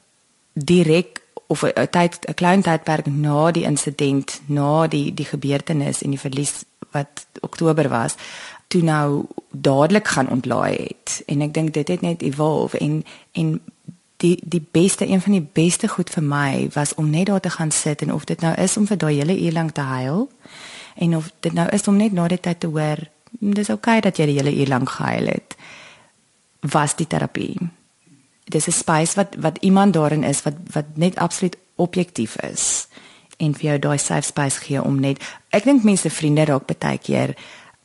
direk 0.54 1.21
of 1.47 1.63
'n 1.63 1.88
tyd 1.89 2.19
'n 2.27 2.34
klein 2.34 2.62
tydperk 2.62 3.06
na 3.06 3.51
die 3.51 3.63
insident, 3.63 4.41
na 4.45 4.88
die 4.88 5.13
die 5.13 5.25
gebeurtenis 5.25 6.01
en 6.01 6.10
die 6.10 6.19
verlies 6.19 6.65
wat 6.91 7.25
Oktober 7.39 7.89
was, 7.89 8.15
toe 8.67 8.82
nou 8.82 9.25
dadelik 9.51 10.08
gaan 10.08 10.30
ontlaai 10.30 10.75
het. 10.75 11.23
En 11.25 11.41
ek 11.41 11.54
dink 11.54 11.73
dit 11.73 11.88
het 11.88 12.01
net 12.01 12.21
evolve 12.21 12.77
en 12.77 13.06
en 13.32 13.62
die 14.21 14.39
die 14.43 14.65
beste 14.71 15.08
een 15.08 15.21
van 15.21 15.32
die 15.32 15.47
beste 15.54 15.88
goed 15.88 16.10
vir 16.10 16.23
my 16.23 16.69
was 16.73 16.93
om 16.95 17.10
net 17.10 17.25
daar 17.25 17.39
te 17.39 17.49
gaan 17.49 17.71
sit 17.71 18.01
en 18.01 18.13
of 18.13 18.25
dit 18.25 18.41
nou 18.41 18.54
is 18.56 18.77
om 18.77 18.88
vir 18.88 18.97
daai 18.97 19.15
hele 19.15 19.39
uur 19.41 19.51
lank 19.51 19.71
te 19.71 19.82
huil 19.82 20.30
en 20.95 21.15
of 21.15 21.32
dit 21.39 21.54
nou 21.54 21.67
is 21.69 21.88
om 21.88 21.97
net 21.97 22.13
na 22.13 22.27
die 22.27 22.39
tyd 22.39 22.60
te 22.60 22.67
hoor 22.67 23.01
dis 23.32 23.69
oukei 23.69 23.97
okay 23.97 24.01
dat 24.08 24.17
jy 24.17 24.25
die 24.30 24.38
hele 24.38 24.56
uur 24.56 24.67
lank 24.67 24.89
gehuil 24.89 25.32
het 25.34 25.56
was 26.60 26.95
die 26.95 27.08
terapie 27.08 27.56
dis 28.51 28.67
'n 28.67 28.71
space 28.71 29.15
wat 29.15 29.35
wat 29.39 29.57
iemand 29.61 29.93
daarin 29.93 30.23
is 30.23 30.43
wat 30.43 30.57
wat 30.73 30.85
net 30.95 31.15
absoluut 31.15 31.57
objektief 31.75 32.35
is 32.35 32.87
en 33.37 33.53
vir 33.53 33.65
jou 33.69 33.79
daai 33.79 33.97
safe 33.97 34.27
space 34.27 34.59
gee 34.59 34.81
om 34.83 34.99
net 34.99 35.17
ek 35.49 35.63
dink 35.63 35.83
mense 35.83 36.09
vriende 36.09 36.45
raak 36.45 36.65
baie 36.65 36.97
keer 36.97 37.35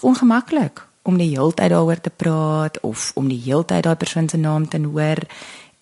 ongemaklik 0.00 0.86
om 1.02 1.18
die 1.18 1.30
hele 1.30 1.54
tyd 1.54 1.70
daaroor 1.70 2.00
te 2.00 2.10
praat 2.10 2.80
of 2.80 3.12
om 3.14 3.28
die 3.28 3.40
hele 3.44 3.64
tyd 3.64 3.84
daai 3.86 3.96
persoon 3.96 4.28
se 4.28 4.36
naam 4.36 4.68
te 4.68 4.78
hoor 4.78 5.22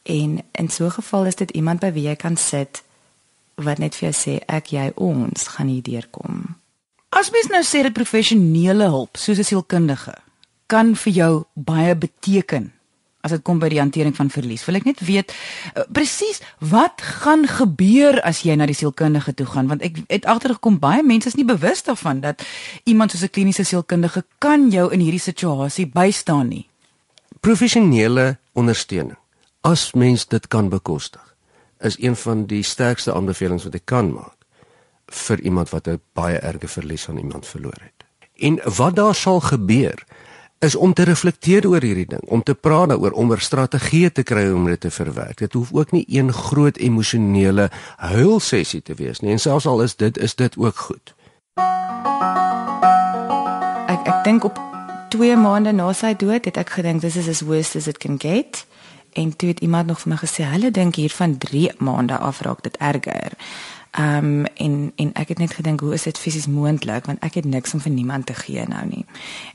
en 0.05 0.43
in 0.53 0.69
so 0.69 0.85
'n 0.85 0.91
geval 1.01 1.27
is 1.27 1.35
dit 1.35 1.51
iemand 1.51 1.81
by 1.81 1.93
wie 1.93 2.09
jy 2.09 2.17
kan 2.17 2.37
sit 2.37 2.83
wat 3.55 3.79
net 3.79 3.95
vir 3.95 4.11
jou 4.11 4.17
sê 4.21 4.43
ek 4.47 4.73
jy 4.73 4.93
ons 4.97 5.49
gaan 5.49 5.69
hier 5.69 5.83
deurkom. 5.83 6.57
As 7.11 7.31
mens 7.31 7.49
nou 7.49 7.63
sê 7.63 7.83
dit 7.83 7.93
professionele 7.93 8.89
hulp 8.89 9.17
soos 9.17 9.39
'n 9.39 9.45
sielkundige 9.45 10.15
kan 10.67 10.95
vir 10.95 11.13
jou 11.13 11.45
baie 11.55 11.95
beteken 11.95 12.73
as 13.25 13.33
dit 13.33 13.43
kom 13.43 13.59
by 13.63 13.71
die 13.73 13.81
hantering 13.81 14.15
van 14.17 14.31
verlies. 14.31 14.65
Wil 14.69 14.79
ek 14.81 14.89
net 14.89 15.01
weet 15.05 15.33
uh, 15.33 15.87
presies 15.97 16.43
wat 16.61 17.03
gaan 17.23 17.47
gebeur 17.49 18.21
as 18.23 18.45
jy 18.45 18.57
na 18.59 18.69
die 18.69 18.77
sielkundige 18.77 19.35
toe 19.35 19.49
gaan 19.49 19.71
want 19.73 19.85
ek 19.87 20.05
het 20.13 20.29
agtergekom 20.29 20.79
baie 20.83 21.03
mense 21.03 21.33
is 21.33 21.39
nie 21.41 21.49
bewus 21.49 21.85
daarvan 21.89 22.21
dat 22.25 22.45
iemand 22.85 23.15
soos 23.15 23.25
'n 23.25 23.33
kliniese 23.33 23.65
sielkundige 23.65 24.25
kan 24.39 24.71
jou 24.71 24.93
in 24.93 25.01
hierdie 25.01 25.23
situasie 25.23 25.87
bystaan 25.87 26.49
nie. 26.49 26.69
Professionele 27.41 28.39
ondersteuning 28.53 29.19
as 29.65 29.93
mens 29.93 30.27
dit 30.29 30.49
kan 30.49 30.69
bekostig 30.69 31.35
is 31.81 31.97
een 31.99 32.17
van 32.17 32.47
die 32.47 32.63
sterkste 32.63 33.13
aanbevelings 33.13 33.65
wat 33.65 33.75
ek 33.75 33.85
kan 33.85 34.13
maak 34.13 34.37
vir 35.07 35.41
iemand 35.41 35.71
wat 35.71 35.89
'n 35.89 36.01
baie 36.13 36.39
erge 36.39 36.69
verlies 36.69 37.09
aan 37.09 37.19
iemand 37.19 37.47
verloor 37.47 37.81
het. 37.81 38.05
En 38.35 38.61
wat 38.77 38.97
daar 38.97 39.15
sal 39.15 39.41
gebeur 39.41 40.05
is 40.59 40.75
om 40.75 40.93
te 40.93 41.03
reflekteer 41.03 41.69
oor 41.69 41.83
hierdie 41.83 42.07
ding, 42.09 42.23
om 42.33 42.43
te 42.43 42.55
praat 42.55 42.89
daaroor, 42.89 43.13
om 43.13 43.33
'n 43.33 43.41
strategie 43.41 44.13
te 44.13 44.23
kry 44.23 44.51
om 44.51 44.65
dit 44.65 44.81
te 44.81 44.91
verwerk. 44.91 45.39
Dit 45.39 45.53
hoef 45.53 45.73
ook 45.73 45.91
nie 45.91 46.05
een 46.09 46.33
groot 46.33 46.77
emosionele 46.77 47.71
huilsessie 47.97 48.83
te 48.83 48.95
wees 48.95 49.21
nie. 49.21 49.31
En 49.31 49.39
selfs 49.39 49.67
al 49.67 49.83
is 49.83 49.97
dit 49.97 50.19
is 50.19 50.35
dit 50.35 50.57
ook 50.57 50.77
goed. 50.77 51.15
Ek 53.87 54.07
ek 54.07 54.25
dink 54.25 54.45
op 54.45 54.61
2 55.09 55.37
maande 55.37 55.73
na 55.73 55.93
sy 55.93 56.15
dood 56.17 56.45
het 56.45 56.57
ek 56.57 56.71
gedink 56.71 57.01
this 57.01 57.17
is 57.17 57.29
as 57.29 57.41
worst 57.41 57.77
as 57.77 57.87
it 57.87 57.99
can 57.99 58.17
get. 58.19 58.67
En 59.13 59.37
toe 59.37 59.49
het 59.49 59.61
iemand 59.61 59.87
nog 59.87 60.01
vir 60.01 60.11
my 60.11 60.17
gesê, 60.17 60.43
hulle 60.43 60.71
dink 60.71 60.95
hier 60.95 61.11
van 61.11 61.39
3 61.39 61.71
maande 61.79 62.19
af 62.19 62.41
raak 62.41 62.63
dit 62.63 62.77
erger. 62.77 63.33
Ehm 63.95 64.25
um, 64.25 64.45
en 64.55 64.93
en 64.97 65.13
ek 65.13 65.29
het 65.29 65.39
net 65.39 65.55
gedink 65.55 65.81
hoe 65.81 65.93
is 65.95 66.03
dit 66.03 66.19
fisies 66.19 66.47
moontlik 66.47 67.05
want 67.07 67.23
ek 67.23 67.35
het 67.35 67.45
niks 67.45 67.75
om 67.75 67.81
vir 67.81 67.93
niemand 67.93 68.27
te 68.27 68.35
gee 68.35 68.67
nou 68.67 68.87
nie. 68.87 69.07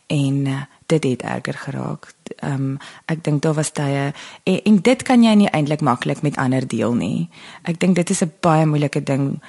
En 0.08 0.46
uh, 0.48 0.62
dit 0.90 1.04
het 1.04 1.22
erger 1.22 1.58
geraak. 1.66 2.14
Ehm 2.36 2.54
um, 2.54 2.78
ek 3.06 3.24
dink 3.24 3.42
daar 3.42 3.54
was 3.54 3.72
tye 3.72 4.14
en, 4.44 4.62
en 4.64 4.82
dit 4.82 5.04
kan 5.04 5.24
jy 5.24 5.34
nie 5.34 5.50
eintlik 5.50 5.82
maklik 5.82 6.22
met 6.22 6.38
ander 6.38 6.68
deel 6.68 6.94
nie. 6.94 7.30
Ek 7.64 7.80
dink 7.80 7.96
dit 7.96 8.10
is 8.10 8.24
'n 8.24 8.32
baie 8.42 8.66
moeilike 8.66 9.04
ding. 9.04 9.42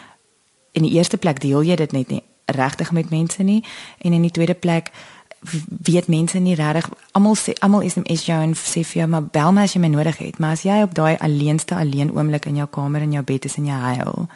In 0.73 0.83
die 0.83 0.93
eerste 0.93 1.17
plek 1.17 1.41
deel 1.41 1.63
jy 1.63 1.77
dit 1.77 1.93
net 1.93 2.09
nie 2.09 2.23
regtig 2.53 2.93
met 2.93 3.11
mense 3.11 3.43
nie 3.43 3.65
en 3.99 4.13
in 4.13 4.23
die 4.23 4.31
tweede 4.31 4.55
plek 4.55 4.91
weet 5.67 6.07
mense 6.07 6.39
nie 6.39 6.55
regtig 6.55 6.91
almal 7.13 7.37
sê 7.37 7.55
almal 7.59 7.81
is 7.81 7.97
'n 7.97 8.05
issue 8.05 8.35
en 8.35 8.55
sê 8.55 8.85
vir 8.85 9.01
jou 9.01 9.09
maar 9.09 9.25
bel 9.25 9.53
my 9.53 9.63
as 9.63 9.73
jy 9.73 9.81
my 9.81 9.89
nodig 9.89 10.19
het 10.19 10.39
maar 10.39 10.53
as 10.53 10.63
jy 10.63 10.83
op 10.83 10.95
daai 10.95 11.17
alleenste 11.17 11.75
alleen 11.75 12.13
oomblik 12.17 12.47
in 12.47 12.57
jou 12.57 12.67
kamer 12.67 13.03
in 13.03 13.13
jou 13.13 13.23
bed 13.23 13.45
is 13.45 13.57
en 13.57 13.67
jy 13.67 13.73
huil 13.97 14.29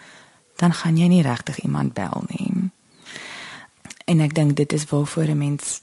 dan 0.57 0.73
gaan 0.73 0.97
jy 0.97 1.09
nie 1.09 1.23
regtig 1.23 1.59
iemand 1.59 1.95
bel 1.95 2.25
nie 2.29 2.71
en 4.05 4.21
ek 4.21 4.35
dink 4.35 4.57
dit 4.57 4.73
is 4.73 4.85
waarvoor 4.85 5.25
'n 5.25 5.39
mens 5.39 5.81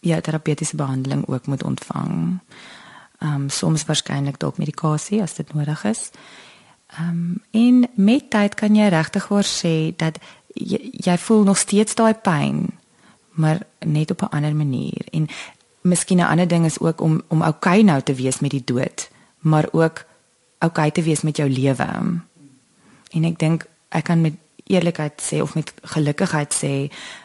ja 0.00 0.20
terapeutiese 0.20 0.76
behandeling 0.76 1.26
ook 1.28 1.46
moet 1.46 1.62
ontvang 1.62 2.38
ehm 3.18 3.34
um, 3.34 3.48
soms 3.48 3.84
waarskynlik 3.84 4.38
dalk 4.38 4.58
medikasie 4.58 5.22
as 5.22 5.34
dit 5.34 5.54
nodig 5.54 5.84
is 5.84 6.10
ehm 6.86 7.08
um, 7.08 7.42
en 7.50 7.88
met 7.94 8.30
tyd 8.30 8.54
kan 8.54 8.74
jy 8.76 8.88
regtig 8.88 9.24
hoor 9.28 9.44
sê 9.44 9.96
dat 9.96 10.18
jy, 10.54 10.90
jy 10.92 11.18
voel 11.18 11.44
nog 11.44 11.58
steeds 11.58 11.94
daai 11.94 12.14
pyn 12.14 12.80
maar 13.40 13.58
net 13.78 14.10
op 14.10 14.20
'n 14.20 14.34
ander 14.36 14.56
manier. 14.56 15.06
En 15.10 15.28
miskien 15.80 16.18
'n 16.18 16.30
ander 16.32 16.48
ding 16.48 16.64
is 16.64 16.78
ook 16.78 17.00
om 17.00 17.22
om 17.26 17.42
okay 17.42 17.80
nou 17.80 18.02
te 18.02 18.14
wees 18.14 18.40
met 18.40 18.50
die 18.50 18.64
dood, 18.64 19.10
maar 19.38 19.68
ook 19.72 20.04
okay 20.58 20.90
te 20.90 21.02
wees 21.02 21.20
met 21.20 21.36
jou 21.36 21.50
lewe. 21.50 21.88
En 23.10 23.24
ek 23.24 23.38
dink 23.38 23.66
ek 23.88 24.04
kan 24.04 24.20
met 24.20 24.34
eerlikheid 24.70 25.20
sê 25.22 25.40
of 25.42 25.54
met 25.58 25.72
gelukkigheid 25.94 26.54
sê 26.54 26.74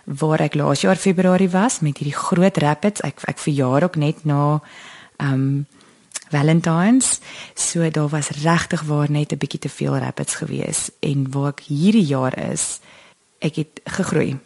waar 0.06 0.42
ek 0.46 0.58
laas 0.60 0.82
jaar 0.86 1.00
Februarie 1.00 1.50
was 1.54 1.80
met 1.86 1.98
hierdie 2.02 2.18
groot 2.18 2.58
rapids, 2.58 3.04
ek 3.06 3.24
ek 3.30 3.42
verjaar 3.42 3.88
ook 3.90 3.96
net 4.02 4.26
na 4.26 4.60
ehm 5.18 5.34
um, 5.34 5.66
Valentines. 6.30 7.20
So 7.54 7.90
daar 7.90 8.10
was 8.10 8.30
regtig 8.30 8.82
waar 8.82 9.12
net 9.12 9.32
'n 9.32 9.38
bietjie 9.38 9.60
te 9.60 9.70
veel 9.70 9.98
rapids 9.98 10.36
gewees 10.36 10.90
en 11.00 11.32
waar 11.32 11.54
ek 11.54 11.62
hierdie 11.68 12.06
jaar 12.06 12.38
is, 12.52 12.80
ek 13.40 13.56
het 13.56 13.82
gegroei. 13.86 14.38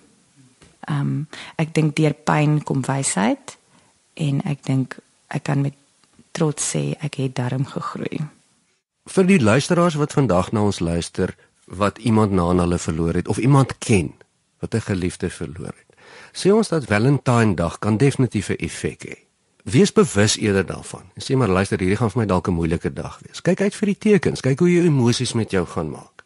Ehm 0.87 0.99
um, 0.99 1.27
ek 1.55 1.73
dink 1.73 1.95
deur 1.95 2.13
pyn 2.13 2.63
kom 2.63 2.81
wysheid 2.81 3.57
en 4.13 4.41
ek 4.43 4.63
dink 4.63 4.97
ek 5.27 5.43
kan 5.43 5.61
met 5.61 5.73
trots 6.31 6.75
sê 6.75 6.95
ek 6.99 7.15
het 7.15 7.35
darm 7.35 7.65
gegroei. 7.65 8.21
Vir 9.09 9.25
die 9.25 9.39
luisteraars 9.41 9.97
wat 9.97 10.13
vandag 10.13 10.51
na 10.51 10.61
ons 10.61 10.79
luister 10.79 11.35
wat 11.69 11.97
iemand 11.97 12.31
na 12.31 12.47
hulle 12.47 12.77
verloor 12.77 13.13
het 13.13 13.27
of 13.27 13.37
iemand 13.37 13.77
ken 13.77 14.13
wat 14.59 14.73
'n 14.73 14.81
geliefde 14.81 15.29
verloor 15.29 15.73
het. 15.77 15.89
Sê 16.33 16.51
ons 16.51 16.67
dat 16.67 16.85
Valentine 16.85 17.53
dag 17.53 17.79
kan 17.79 17.97
definitief 17.97 18.49
'n 18.49 18.55
effek 18.57 19.03
hê. 19.05 19.17
Wees 19.63 19.93
bewus 19.93 20.37
eerder 20.37 20.65
daarvan. 20.65 21.03
En 21.13 21.23
sê 21.23 21.37
maar 21.37 21.47
luister, 21.47 21.79
hierdie 21.79 21.97
gaan 21.97 22.11
vir 22.11 22.21
my 22.21 22.25
dalk 22.25 22.47
'n 22.47 22.53
moeilike 22.53 22.93
dag 22.93 23.19
wees. 23.25 23.41
Kyk 23.41 23.61
uit 23.61 23.75
vir 23.75 23.85
die 23.85 23.97
tekens, 23.97 24.41
kyk 24.41 24.59
hoe 24.59 24.73
jou 24.73 24.85
emosies 24.85 25.33
met 25.33 25.51
jou 25.51 25.65
gaan 25.65 25.89
maak. 25.89 26.19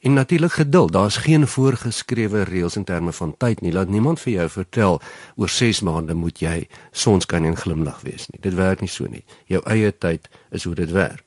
En 0.00 0.12
natuurlik 0.12 0.52
geduld. 0.52 0.92
Daar's 0.92 1.16
geen 1.16 1.46
voorgeskrewe 1.46 2.42
reëls 2.42 2.76
in 2.76 2.84
terme 2.84 3.12
van 3.12 3.36
tyd 3.36 3.60
nie. 3.60 3.72
Laat 3.72 3.88
niemand 3.88 4.20
vir 4.20 4.32
jou 4.32 4.48
vertel 4.48 5.00
oor 5.36 5.48
6 5.48 5.80
maande 5.80 6.14
moet 6.14 6.38
jy 6.38 6.68
sonskyn 6.90 7.44
en 7.44 7.56
glimlag 7.56 8.00
wees 8.00 8.28
nie. 8.28 8.40
Dit 8.40 8.54
werk 8.54 8.80
nie 8.80 8.88
so 8.88 9.04
nie. 9.04 9.24
Jou 9.44 9.62
eie 9.64 9.98
tyd 9.98 10.28
is 10.50 10.64
hoe 10.64 10.74
dit 10.74 10.90
werk. 10.90 11.22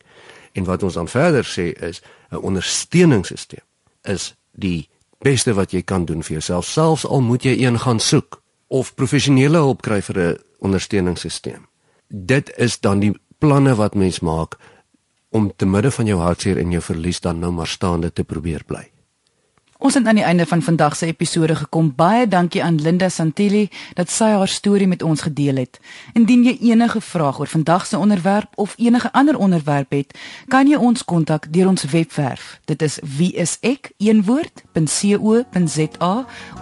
En 0.53 0.63
wat 0.63 0.83
ons 0.83 0.93
dan 0.93 1.07
verder 1.07 1.45
sê 1.45 1.71
is 1.83 2.01
'n 2.33 2.41
ondersteuningssisteem 2.41 3.65
is 4.03 4.35
die 4.51 4.89
beste 5.19 5.53
wat 5.53 5.71
jy 5.71 5.81
kan 5.81 6.05
doen 6.05 6.23
vir 6.23 6.31
jouself 6.31 6.65
selfs 6.65 7.05
al 7.05 7.21
moet 7.21 7.43
jy 7.43 7.55
een 7.65 7.79
gaan 7.79 7.99
soek 7.99 8.41
of 8.67 8.95
professionele 8.95 9.57
hulp 9.57 9.81
kry 9.81 10.01
vir 10.01 10.19
'n 10.19 10.37
ondersteuningssisteem. 10.59 11.67
Dit 12.07 12.51
is 12.57 12.79
dan 12.79 12.99
die 12.99 13.13
planne 13.37 13.75
wat 13.75 13.95
mens 13.95 14.19
maak 14.19 14.57
om 15.29 15.51
te 15.55 15.65
midde 15.65 15.91
van 15.91 16.05
jou 16.05 16.19
hartseer 16.19 16.57
en 16.57 16.71
jou 16.71 16.81
verlies 16.81 17.19
dan 17.19 17.39
nou 17.39 17.51
maar 17.51 17.67
staande 17.67 18.13
te 18.13 18.23
probeer 18.23 18.63
bly. 18.63 18.92
Ons 19.83 19.93
het 19.93 20.05
aan 20.07 20.15
die 20.15 20.23
einde 20.23 20.45
van 20.45 20.61
vandag 20.61 20.95
se 20.95 21.05
episode 21.05 21.55
gekom. 21.55 21.93
Baie 21.95 22.27
dankie 22.27 22.63
aan 22.63 22.81
Linda 22.81 23.09
Santilli 23.09 23.69
dat 23.93 24.09
sy 24.09 24.29
haar 24.31 24.47
storie 24.47 24.87
met 24.87 25.03
ons 25.03 25.21
gedeel 25.21 25.55
het. 25.59 25.79
Indien 26.15 26.43
jy 26.47 26.57
enige 26.69 27.01
vrae 27.03 27.33
oor 27.39 27.47
vandag 27.51 27.85
se 27.85 27.97
onderwerp 27.97 28.47
of 28.55 28.75
enige 28.77 29.11
ander 29.11 29.37
onderwerp 29.37 29.91
het, 29.91 30.17
kan 30.47 30.67
jy 30.71 30.79
ons 30.79 31.03
kontak 31.03 31.51
deur 31.51 31.67
ons 31.67 31.83
webwerf. 31.83 32.59
Dit 32.65 32.81
is 32.81 32.99
wieisek.co.za 33.17 33.65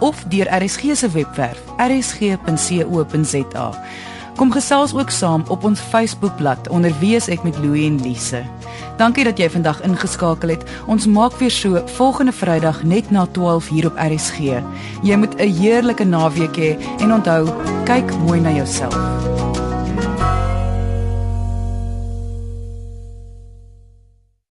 of 0.00 0.24
deur 0.24 0.64
RSG 0.64 0.82
se 0.94 1.10
webwerf 1.10 1.62
rsg.co.za. 1.78 3.70
Kom 4.36 4.52
gesels 4.52 4.94
ook 4.94 5.10
saam 5.10 5.44
op 5.48 5.64
ons 5.64 5.80
Facebookblad 5.80 6.68
onder 6.68 6.92
Wie 7.00 7.14
is 7.16 7.28
ek 7.28 7.42
met 7.42 7.58
Louie 7.58 7.86
en 7.86 8.00
Lise. 8.00 8.42
Dankie 8.96 9.24
dat 9.24 9.38
jy 9.38 9.50
vandag 9.50 9.82
ingeskakel 9.84 10.54
het. 10.54 10.64
Ons 10.86 11.06
maak 11.06 11.36
weer 11.40 11.52
so 11.52 11.82
volgende 11.96 12.32
Vrydag 12.32 12.82
net 12.82 13.10
na 13.10 13.26
12 13.26 13.68
hier 13.68 13.86
op 13.86 13.98
RSG. 14.00 14.62
Jy 15.02 15.16
moet 15.16 15.34
'n 15.36 15.52
heerlike 15.60 16.04
naweek 16.04 16.56
hê 16.56 16.76
en 16.98 17.12
onthou, 17.12 17.48
kyk 17.84 18.16
mooi 18.24 18.40
na 18.40 18.50
jouself. 18.50 19.51